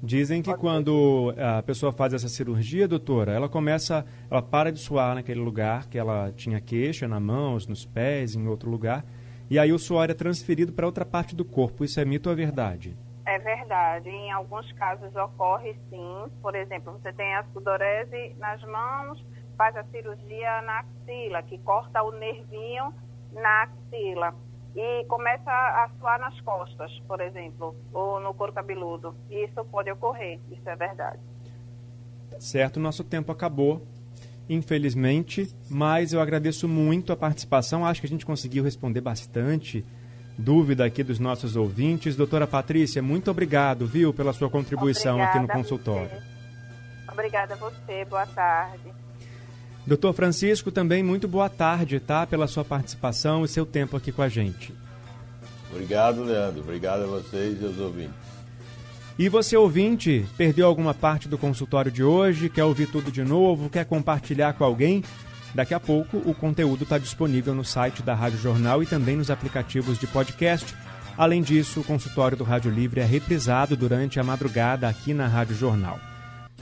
Dizem 0.03 0.42
que 0.42 0.55
quando 0.55 1.34
a 1.38 1.62
pessoa 1.62 1.90
faz 1.90 2.12
essa 2.12 2.28
cirurgia, 2.28 2.86
doutora, 2.86 3.32
ela 3.32 3.49
começa, 3.49 4.05
ela 4.30 4.42
para 4.42 4.70
de 4.70 4.78
suar 4.78 5.14
naquele 5.14 5.40
lugar 5.40 5.86
que 5.86 5.99
ela 5.99 6.30
tinha 6.32 6.61
queixa, 6.61 7.09
na 7.09 7.18
mãos, 7.18 7.66
nos 7.66 7.84
pés, 7.86 8.36
em 8.36 8.47
outro 8.47 8.70
lugar, 8.70 9.05
e 9.49 9.59
aí 9.59 9.72
o 9.72 9.78
suor 9.78 10.11
é 10.11 10.14
transferido 10.14 10.72
para 10.72 10.86
outra 10.86 11.05
parte 11.05 11.34
do 11.34 11.44
corpo. 11.44 11.84
Isso 11.84 11.99
é 11.99 12.05
mito 12.05 12.28
ou 12.28 12.32
é 12.32 12.36
verdade? 12.36 12.97
É 13.24 13.38
verdade. 13.38 14.09
Em 14.09 14.30
alguns 14.30 14.70
casos 14.72 15.14
ocorre 15.16 15.74
sim. 15.88 16.30
Por 16.42 16.55
exemplo, 16.55 16.92
você 16.92 17.12
tem 17.12 17.34
a 17.34 17.44
sudorese 17.53 18.34
nas 18.38 18.62
mãos, 18.64 19.24
faz 19.57 19.76
a 19.76 19.84
cirurgia 19.84 20.62
na 20.62 20.80
axila, 20.80 21.42
que 21.42 21.59
corta 21.59 22.02
o 22.02 22.12
nervinho 22.12 22.92
na 23.32 23.62
axila. 23.62 24.34
E 24.74 25.04
começa 25.07 25.50
a 25.50 25.88
suar 25.98 26.20
nas 26.20 26.38
costas, 26.42 26.92
por 27.09 27.20
exemplo, 27.20 27.74
ou 27.92 28.20
no 28.20 28.34
couro 28.34 28.52
cabeludo. 28.52 29.16
Isso 29.30 29.64
pode 29.64 29.90
ocorrer, 29.90 30.38
isso 30.50 30.68
é 30.68 30.76
verdade. 30.76 31.20
Certo, 32.38 32.78
nosso 32.78 33.02
tempo 33.02 33.32
acabou, 33.32 33.86
infelizmente, 34.48 35.48
mas 35.70 36.12
eu 36.12 36.20
agradeço 36.20 36.68
muito 36.68 37.11
a 37.11 37.16
participação. 37.16 37.86
Acho 37.86 38.02
que 38.02 38.07
a 38.07 38.11
gente 38.11 38.26
conseguiu 38.26 38.62
responder 38.62 39.00
bastante 39.00 39.82
dúvida 40.38 40.84
aqui 40.84 41.02
dos 41.02 41.18
nossos 41.18 41.57
ouvintes. 41.57 42.14
Doutora 42.14 42.46
Patrícia, 42.46 43.02
muito 43.02 43.30
obrigado, 43.30 43.86
viu, 43.86 44.12
pela 44.12 44.34
sua 44.34 44.50
contribuição 44.50 45.14
Obrigada 45.14 45.38
aqui 45.38 45.46
no 45.46 45.48
consultório. 45.48 46.22
Obrigada 47.11 47.54
a 47.54 47.57
você, 47.57 48.04
boa 48.04 48.26
tarde. 48.26 49.05
Doutor 49.87 50.12
Francisco, 50.14 50.72
também 50.72 51.03
muito 51.03 51.28
boa 51.28 51.49
tarde, 51.49 52.01
tá? 52.01 52.26
Pela 52.26 52.49
sua 52.49 52.64
participação 52.64 53.45
e 53.45 53.49
seu 53.49 53.64
tempo 53.64 53.97
aqui 53.97 54.11
com 54.11 54.20
a 54.20 54.28
gente. 54.28 54.74
Obrigado, 55.70 56.24
Leandro. 56.24 56.61
Obrigado 56.61 57.05
a 57.05 57.07
vocês 57.07 57.61
e 57.61 57.64
aos 57.64 57.78
ouvintes. 57.78 58.26
E 59.18 59.28
você, 59.28 59.57
ouvinte, 59.57 60.26
perdeu 60.37 60.66
alguma 60.66 60.93
parte 60.93 61.28
do 61.28 61.39
consultório 61.39 61.91
de 61.91 62.03
hoje? 62.03 62.51
Quer 62.51 62.64
ouvir 62.64 62.87
tudo 62.87 63.12
de 63.12 63.22
novo? 63.22 63.70
Quer 63.70 63.84
compartilhar 63.84 64.55
com 64.55 64.64
alguém? 64.64 65.05
Daqui 65.55 65.72
a 65.72 65.80
pouco 65.80 66.18
o 66.18 66.34
conteúdo 66.34 66.82
está 66.82 66.99
disponível 66.99 67.55
no 67.55 67.64
site 67.64 68.03
da 68.03 68.14
Rádio 68.14 68.39
Jornal 68.39 68.82
e 68.82 68.87
também 68.87 69.16
nos 69.16 69.30
aplicativos 69.30 69.99
de 69.99 70.07
podcast. 70.07 70.74
Além 71.16 71.41
disso, 71.41 71.80
o 71.80 71.84
consultório 71.84 72.37
do 72.37 72.45
Rádio 72.45 72.70
Livre 72.70 73.01
é 73.01 73.05
reprisado 73.05 73.74
durante 73.74 74.20
a 74.20 74.24
madrugada 74.24 74.87
aqui 74.87 75.14
na 75.14 75.26
Rádio 75.26 75.57
Jornal. 75.57 75.99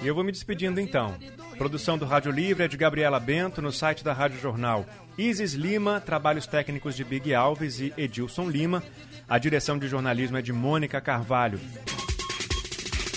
E 0.02 0.06
eu 0.06 0.14
vou 0.14 0.24
me 0.24 0.32
despedindo 0.32 0.80
então. 0.80 1.14
Produção 1.56 1.96
do 1.96 2.04
Rádio 2.04 2.32
Livre 2.32 2.64
é 2.64 2.68
de 2.68 2.76
Gabriela 2.76 3.20
Bento 3.20 3.62
no 3.62 3.72
site 3.72 4.04
da 4.04 4.12
Rádio 4.12 4.40
Jornal. 4.40 4.84
Isis 5.16 5.52
Lima, 5.52 6.00
trabalhos 6.00 6.46
técnicos 6.46 6.96
de 6.96 7.04
Big 7.04 7.32
Alves 7.34 7.80
e 7.80 7.92
Edilson 7.96 8.48
Lima. 8.48 8.82
A 9.28 9.38
direção 9.38 9.78
de 9.78 9.88
jornalismo 9.88 10.36
é 10.36 10.42
de 10.42 10.52
Mônica 10.52 11.00
Carvalho. 11.00 11.60